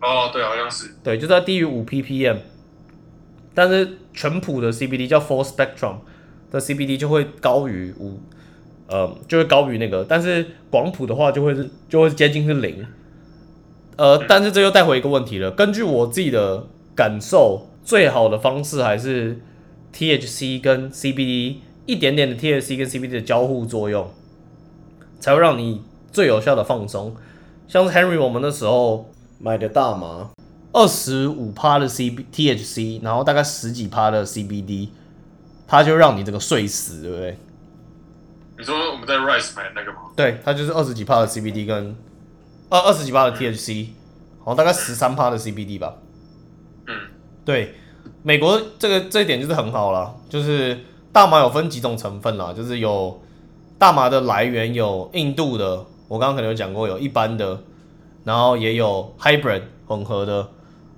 [0.00, 0.94] 哦，对，好像是。
[1.02, 2.36] 对，就是要低于五 ppm。
[3.54, 5.96] 但是全谱的 CBD 叫 full spectrum
[6.50, 8.18] 的 CBD 就会高于五，
[8.86, 10.04] 呃，就会高于那个。
[10.04, 12.86] 但是广谱的话就会是就会接近是零，
[13.96, 15.50] 呃，但是这又带回一个问题了。
[15.50, 19.38] 根据我自己的感受，最好的方式还是
[19.92, 21.56] THC 跟 CBD
[21.86, 24.10] 一点点的 THC 跟 CBD 的交互作用，
[25.20, 27.16] 才会让你最有效的放松。
[27.66, 30.30] 像是 Henry 我们那时候买的大麻，
[30.72, 34.88] 二十五趴的 C B THC，然后大概十几趴的 CBD，
[35.66, 37.38] 它就让你这个睡死，对不对？
[38.58, 39.98] 你说我们在 Rice 买的那个吗？
[40.14, 41.96] 对，它就是二十几趴的 CBD 跟
[42.68, 43.88] 二二十几趴的 THC，
[44.38, 45.96] 好像大概十三趴的 CBD 吧。
[46.86, 46.94] 嗯，
[47.44, 47.74] 对，
[48.22, 50.78] 美国这个这一点就是很好了，就是
[51.12, 53.20] 大麻有分几种成分啦，就是有
[53.78, 57.60] 大麻的来源有印度的，我刚刚可能有讲过，有一般的，
[58.24, 60.48] 然后也有 hybrid 混合的，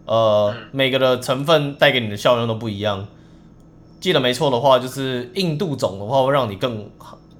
[0.07, 3.09] 呃，每个的成分带给你的效用都不一样。
[3.99, 6.89] 记得没错的话，就是印度种的话会让你更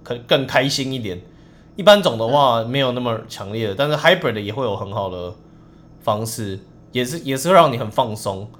[0.03, 1.21] 可更开心一点，
[1.77, 5.33] 一般种的话没有那么强烈的，但是 hybrid 也会有很好的
[6.01, 6.59] 方式，
[6.91, 8.51] 也是也是会让你很放松。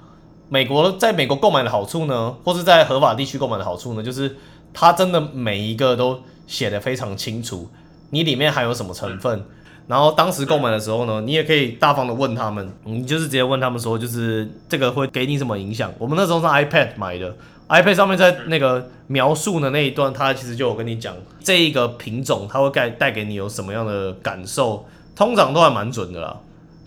[0.49, 4.37] 美国在美国购买的好处呢，或是在合法地区购买的好处呢，就是
[4.73, 7.69] 它真的每一个都写的非常清楚，
[8.11, 9.45] 你里面含有什么成分。
[9.87, 15.93] 然后当时购买的时候呢，你也可以大方的问他们，你就是直接问他们说，就是这个会给你什么影响？
[15.99, 17.35] 我们那时候是 iPad 买的
[17.69, 26.35] ，iPad 上面在那个描述的那一段，它其实就有跟你讲这一个品种它会带带给你有什么样的感受，通常都还蛮准的啦，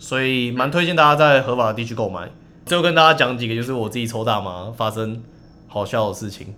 [0.00, 2.28] 所以蛮推荐大家在合法的地区购买。
[2.68, 5.22] 最后跟大家讲几个，就是我自己抽大麻发生
[5.66, 6.54] 好笑的事情。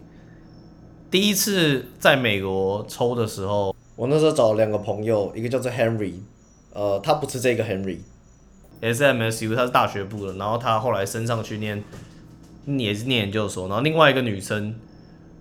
[1.09, 6.15] 第一次在美国抽的时候，我那时候找了两个朋友，一个叫做 Henry，
[6.73, 11.85] 呃，他不是这个 Henry，SMSU，他是大学部的，然后他后来升上去念，
[12.67, 14.75] 也是念研究所，然后另外一个女生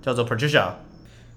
[0.03, 0.73] 叫做 Patricia，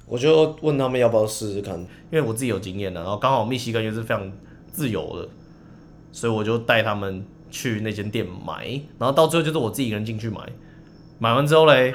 [0.06, 1.80] 我就问他们要不要试试看。
[1.80, 4.30] 因为我自己有经验的，然后刚好密西根又是非常
[4.70, 5.28] 自由的，
[6.12, 8.64] 所以我就带他们去那间店买，
[8.98, 10.40] 然后到最后就是我自己一个人进去买，
[11.20, 11.94] 买完之后嘞，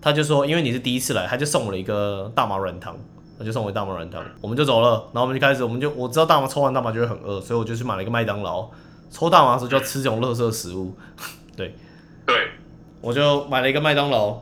[0.00, 2.96] 他就说因为你是第一次来，他就送我了一个大麻软糖，
[3.36, 8.68] 他就送我大麻软糖，我们就走了，然后我们就开始，我们就我知道大麻抽完大麻就会很饿，所以我就去买了一个麦当劳，
[9.10, 10.94] 抽大麻的时候就要吃这种垃圾食物，
[11.56, 11.74] 对，
[12.24, 12.36] 对。
[13.00, 14.36] 我就买了一个麦当劳，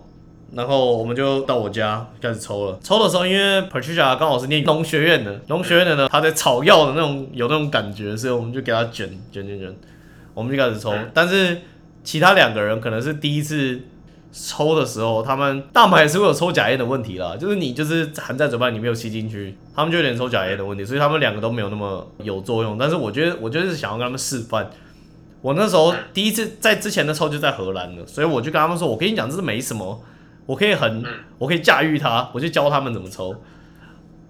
[0.55, 2.81] 然后我们就到我家开始抽了。
[2.83, 9.77] 抽的时候，因为 Patricia 刚好是念农学院的，农学院的呢，他在草药的那种有那种感觉，所以我们就给他卷卷卷卷，
[10.37, 10.93] 我们就开始抽。
[11.15, 11.63] 但是
[12.05, 13.81] 其他两个人可能是第一次
[14.31, 22.77] 抽的时候，他们大麻也是会有抽假烟的问题啦，就是你就是含在嘴巴里没有吸进去，他们就有点抽假烟的问题，所以他们两个都没有那么有作用。
[22.77, 24.71] 但是我觉得，我就是想要跟他们示范。
[25.41, 30.03] 我那时候第一次在之前的抽就在荷兰了，所以我就跟他们说，我跟你讲，这是没什么，
[30.45, 31.03] 我可以很，
[31.39, 33.35] 我可以驾驭它，我就教他们怎么抽。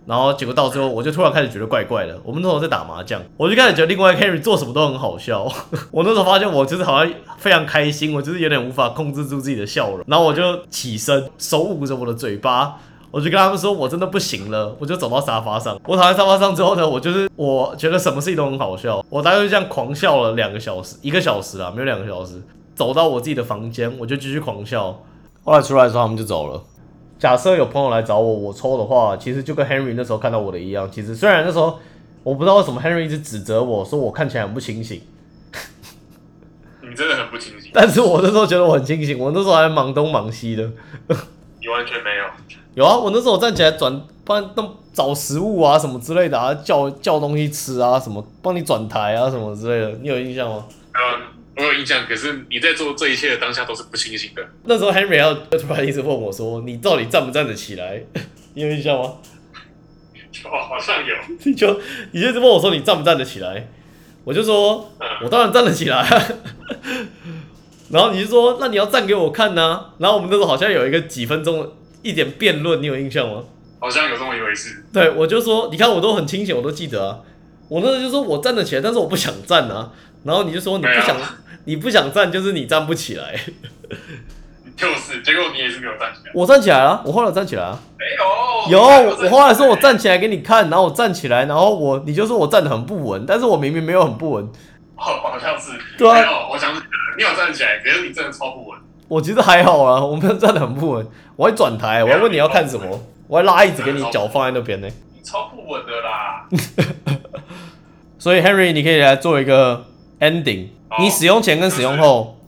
[0.07, 2.17] 然后结果到最后，我就突然开始觉得怪怪的。
[2.23, 5.51] 我们那时候在打麻将，我就开始觉得另外一个 Henry 做什么都很好笑。
[5.91, 10.05] 我那时候发现我就是好像非常开心，我就是有点无法控制住自己的笑容。
[10.07, 12.79] 然后我就起身，手捂着我的嘴巴，
[13.11, 14.77] 我就跟他们说，我真的不行了。
[14.79, 22.41] 我就走到沙发上，我躺在沙发上之后呢，我就是我觉得什么事情都很好笑，我大概就这样狂笑了两个小时，一个小时啊，没有两个小时。
[22.77, 25.03] 走到我自己的房间，我就继续狂笑。
[25.43, 26.63] 后来出来的时候，他们就走了。
[27.19, 30.91] 假设有朋友来找我，我抽的话，其实就跟 Henry 那时候看到我的一样。
[30.91, 31.79] 其实虽然那时候
[32.23, 35.01] 我不知道为什么 Henry 一直指责我说我看起来很不清醒，
[36.83, 40.62] 你真的很不清醒， 但是我那时候觉得我很清醒，我那时候还忙东忙西的。
[41.61, 42.25] 你完全没有。
[42.75, 50.64] 有啊，我那时候站起来转，帮弄找食物啊什么之类的啊，叫叫东西吃啊什么，帮你转台啊什么之类的，你有印象吗？
[50.93, 51.01] 呃，
[51.57, 54.47] 我有印象，可是你在做这一切的当下都是不清醒的。
[54.65, 58.03] 那时候 Henry 要 突然一直问我说：“你到底站不站得起来？”
[58.55, 59.15] 你有印象吗？
[60.45, 61.15] 哦，好像有。
[61.45, 61.81] 你就
[62.13, 63.69] 你就一直问我说：“你站不站得起来？”
[64.25, 64.91] 我就说
[65.25, 66.23] ：“我当然站得起来啊。”
[67.91, 73.45] 然后你就说：“那你要站给我看呢、然后我们那时候好像有一个几分钟的一点辩论，你有印象吗？
[73.79, 74.85] 好像有这么一回事。
[74.93, 77.21] 对，我就说，你看我都很清醒，我都记得啊。
[77.69, 79.93] 我那时候就说我站得起来，但是我不想站啊。
[80.25, 81.17] 然后你就说你不想
[81.67, 83.39] 你不想站，就是你站不起来。
[84.77, 86.33] 就是，结果你也是没有站起来。
[86.35, 87.79] 我站起来了，我后来站起来啊。
[87.99, 88.05] 没
[88.71, 88.79] 有。
[88.79, 94.49] 有，我后来说我站起来给你看，然后我站起来，然后我你就说我站的很不稳，但是我明明没有很不稳，
[94.95, 95.73] 好，好像是。
[95.97, 98.79] 对啊没有，我想起来了，你有站起来，可是你真的超不稳。
[99.09, 101.07] 我觉得还好啊，我没有站的很不稳，
[101.37, 104.89] 我还转台，我还问你要看什么，我还拉椅子给你脚放在那边呢。
[105.14, 106.47] 你超不稳的啦。
[108.19, 109.87] 所以 Henry，你可以来做一个
[110.21, 112.39] ending，好你使用前跟使用后，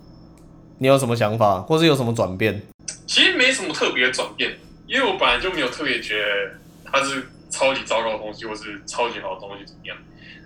[0.79, 2.63] 你有什么想法，或是有什么转变？
[3.07, 6.25] 其实没什么特别的转变，因为我本来就没有特别觉得
[6.85, 9.97] 它是超级糟糕的东西，或是超级好的东西怎么样。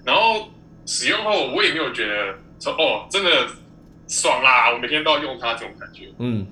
[0.05, 0.49] 然后
[0.87, 3.31] 使用后我也没有觉得说哦，真的
[4.09, 6.09] 爽啦，我每天都要用它这种感觉。
[6.19, 6.47] 嗯，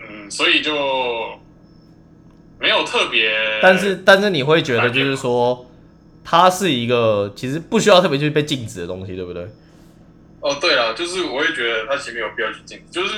[0.00, 0.72] 嗯，所以就
[2.58, 3.30] 没有特别。
[3.62, 5.66] 但是但是你会觉得就是说，
[6.24, 9.46] 它是一个其实不需要特别去被禁止的东西，对不对？
[10.46, 13.16] 哦，对了，就是我也觉得他其实没有必要去禁止，就是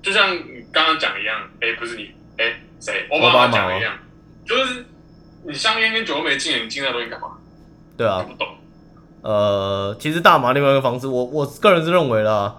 [0.00, 3.08] 就像你刚刚讲的一样，哎，不是你，哎，谁？
[3.10, 3.92] 奥巴马讲的一样，
[4.46, 4.84] 就是
[5.44, 7.30] 你香烟跟酒都没禁，你禁那东西干嘛？
[7.96, 8.46] 对啊，不懂。
[9.22, 12.54] 呃，其实大麻另外一个方式，我我个人是认为啦，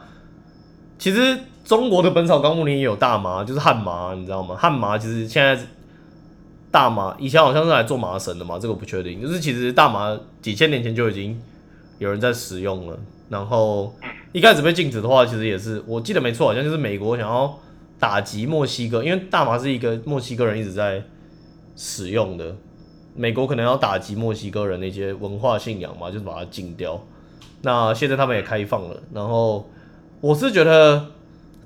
[0.98, 4.54] 其实中国的《本草纲目》里也有大麻，就是旱麻，你知道吗？
[4.60, 5.58] 旱麻其实现在
[6.70, 9.22] 大麻以前好像是来做麻绳的嘛，这个不确定。
[9.22, 11.42] 就是其实大麻几千年前就已经
[12.00, 12.98] 有人在使用了，
[13.30, 13.94] 然后
[14.32, 17.60] 一开始被禁止的话，其实也是我记得没错，好像就是美国想要
[18.00, 21.04] 打击墨西哥，因为大麻是一个墨西哥人一直在
[21.76, 22.56] 使用的。
[23.16, 27.00] 美国可能要打击墨西哥人那些文化信仰嘛，就是把它禁掉。
[27.64, 29.70] 那现在他们也开放了，然后
[30.22, 31.08] 我是觉得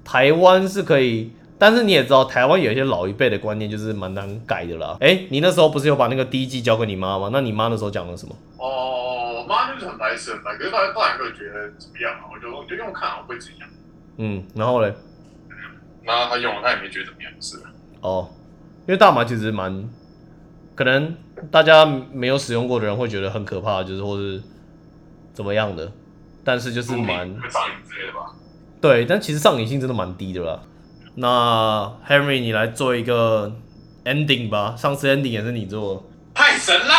[0.03, 4.97] 台湾是可以，但是你也知道，台湾有一些老一辈的观念就是蛮难改的啦。
[4.99, 7.29] 哎，你那时候不是有把那个第一季交给你妈吗？
[7.31, 8.35] 那你妈那时候讲了什么？
[8.57, 8.92] 哦，
[9.73, 12.29] 就是很白痴，很白，可是她她也会觉得怎么样嘛？
[12.33, 13.69] 我就我就用看，我会怎样。
[14.17, 14.93] 嗯，然后嘞？
[16.03, 17.57] 然后他用了，他也没觉得怎么样，是
[18.01, 18.29] 哦，
[18.81, 19.89] 因为大麻其实蛮。
[20.75, 21.15] 可能
[21.51, 24.41] 大家没有使用过的人会觉得很可怕，就是或是
[25.31, 25.91] 怎么样的，
[26.43, 28.33] 但是就是蛮上瘾之类的吧。
[28.81, 30.59] 对，但其实上瘾性真的蛮低的啦。
[31.13, 33.55] 那 Henry，你来做一个
[34.03, 34.75] ending 吧。
[34.75, 36.95] 上次 ending 也是你做，太神啦！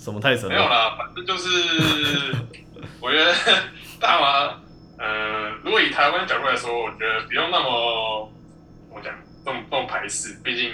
[0.00, 0.48] 什么太神？
[0.48, 2.34] 没有啦，反正就是
[3.00, 3.32] 我觉得
[4.00, 4.58] 大麻，
[4.98, 8.32] 呃，如果以台湾角度来说，我觉得不用那么
[8.88, 10.72] 怎么讲，这么这么排斥，毕竟。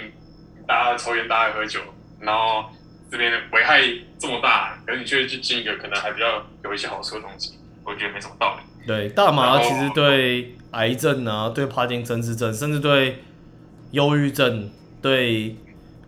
[0.67, 1.79] 大家抽烟，大家喝酒，
[2.19, 2.65] 然后
[3.09, 3.81] 这边危害
[4.19, 8.85] 这么大，可是你却去进一个可能还比较有一些好处的东西，我觉得没什么道理。
[8.85, 13.23] 对，大麻其实对癌症啊，对帕金森氏症，甚至对
[13.91, 14.69] 忧郁症、
[15.01, 15.55] 对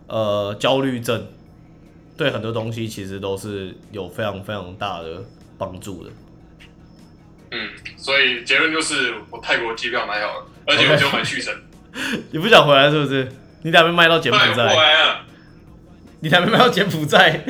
[0.06, 1.26] 呃焦虑症，
[2.20, 5.24] 对很多东西其实都是有非常非常大的
[5.56, 6.10] 帮助的。
[7.50, 11.50] 嗯，所以结论就是我泰国机票买好了，而且我就买去程。
[12.30, 13.26] 你不想回来是不是？
[13.62, 15.16] 你还没卖到柬埔寨？
[16.20, 17.42] 你还没卖到柬埔寨？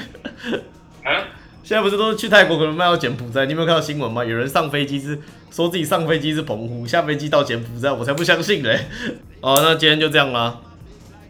[1.03, 1.19] 啊！
[1.65, 3.47] 现在不是都是去泰国，可能卖到柬埔寨？
[3.47, 4.25] 你有没有看到新闻吗？
[4.25, 5.19] 有人上飞机是
[5.51, 8.87] 说自己上飞机是澎湖，下飞机到柬埔寨，我才不相信嘞！
[9.43, 10.61] 哦，那今天就这样啦。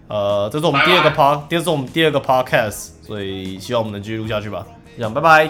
[0.08, 4.64] 呃，这是我们第二个 part，这是我们第二个 podcast，所以希望我们能继续录下去吧。
[4.96, 5.48] 这样，拜拜，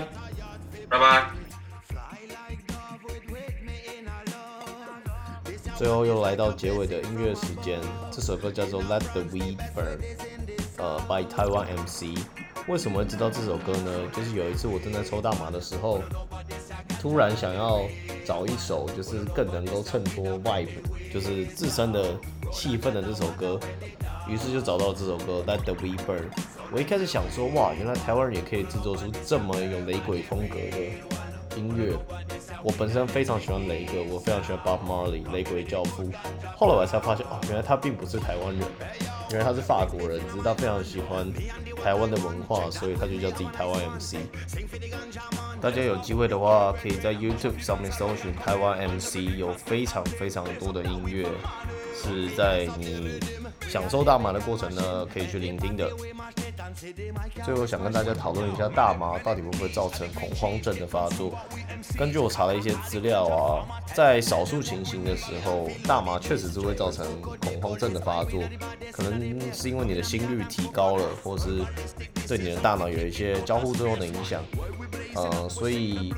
[0.89, 1.31] 拜拜。
[5.77, 7.79] 最后又来到结尾的音乐时间，
[8.11, 9.99] 这首歌叫做《Let the Weed Burn》，
[10.79, 12.19] 呃，by Taiwan MC。
[12.67, 13.91] 为什么会知道这首歌呢？
[14.17, 16.03] 就是有一次我正在抽大麻的时候，
[16.99, 17.83] 突然想要
[18.25, 20.69] 找一首就是更能够衬托 vibe，
[21.13, 22.19] 就是自身的
[22.51, 23.61] 气氛的这首歌，
[24.27, 26.23] 于是就找到了这首歌《Let the Weed Burn》。
[26.73, 30.77] 我一开始想说，哇，原来台湾人也可以制作出这么有雷鬼风格的。
[31.57, 31.97] 音乐，
[32.63, 36.09] 我本身非常喜欢雷哥，我非常喜欢 Bob Marley 雷鬼教父。
[36.57, 38.69] 后来我才发现，哦，原来他并不是台湾人，
[39.33, 41.27] 原来他是法国人，只是他非常喜欢
[41.83, 44.19] 台湾的文化，所以他就叫自己台湾 MC。
[45.61, 51.27] 大家有机会的话，可以在 YouTube 上面搜寻台湾 MC，有非常非常多的音乐
[52.03, 53.21] 是在你
[53.69, 55.91] 享受大麻的过程呢，可以去聆听的。
[57.45, 61.33] 最后想跟大家讨论一下，大麻到底会不会造成恐慌症的发作？
[61.99, 68.43] 根据我查了一些资料啊，在少数情形的时候，大麻确实是会造成恐慌症的发作，
[68.93, 71.65] 可能是因为你的心率提高了，或是
[72.27, 74.43] 对你的大脑有一些交互作用的影响。
[75.17, 76.15] 呃，所以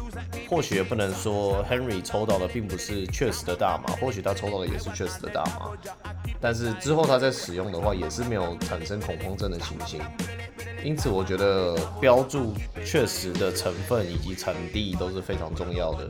[0.50, 5.70] 或许也不能说 Henry 抽到的并不是确实的大麻，或许他抽到的也是确实的大麻，
[6.40, 10.00] 但是之后他在使用的话，也是没有产生恐慌症的情形。
[10.84, 12.54] 因此，我觉得标注
[12.84, 16.08] 确实的成分以及产地都是非常重要的。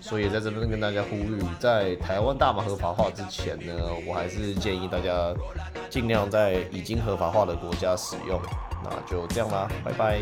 [0.00, 3.72] 所以在这边跟大家呼吁，在台湾大麻合法化之前呢，
[4.06, 5.34] 我还是建议大家
[5.90, 8.40] 尽量在已经合法化的国家使用。
[8.84, 10.20] 那就这样啦，拜拜。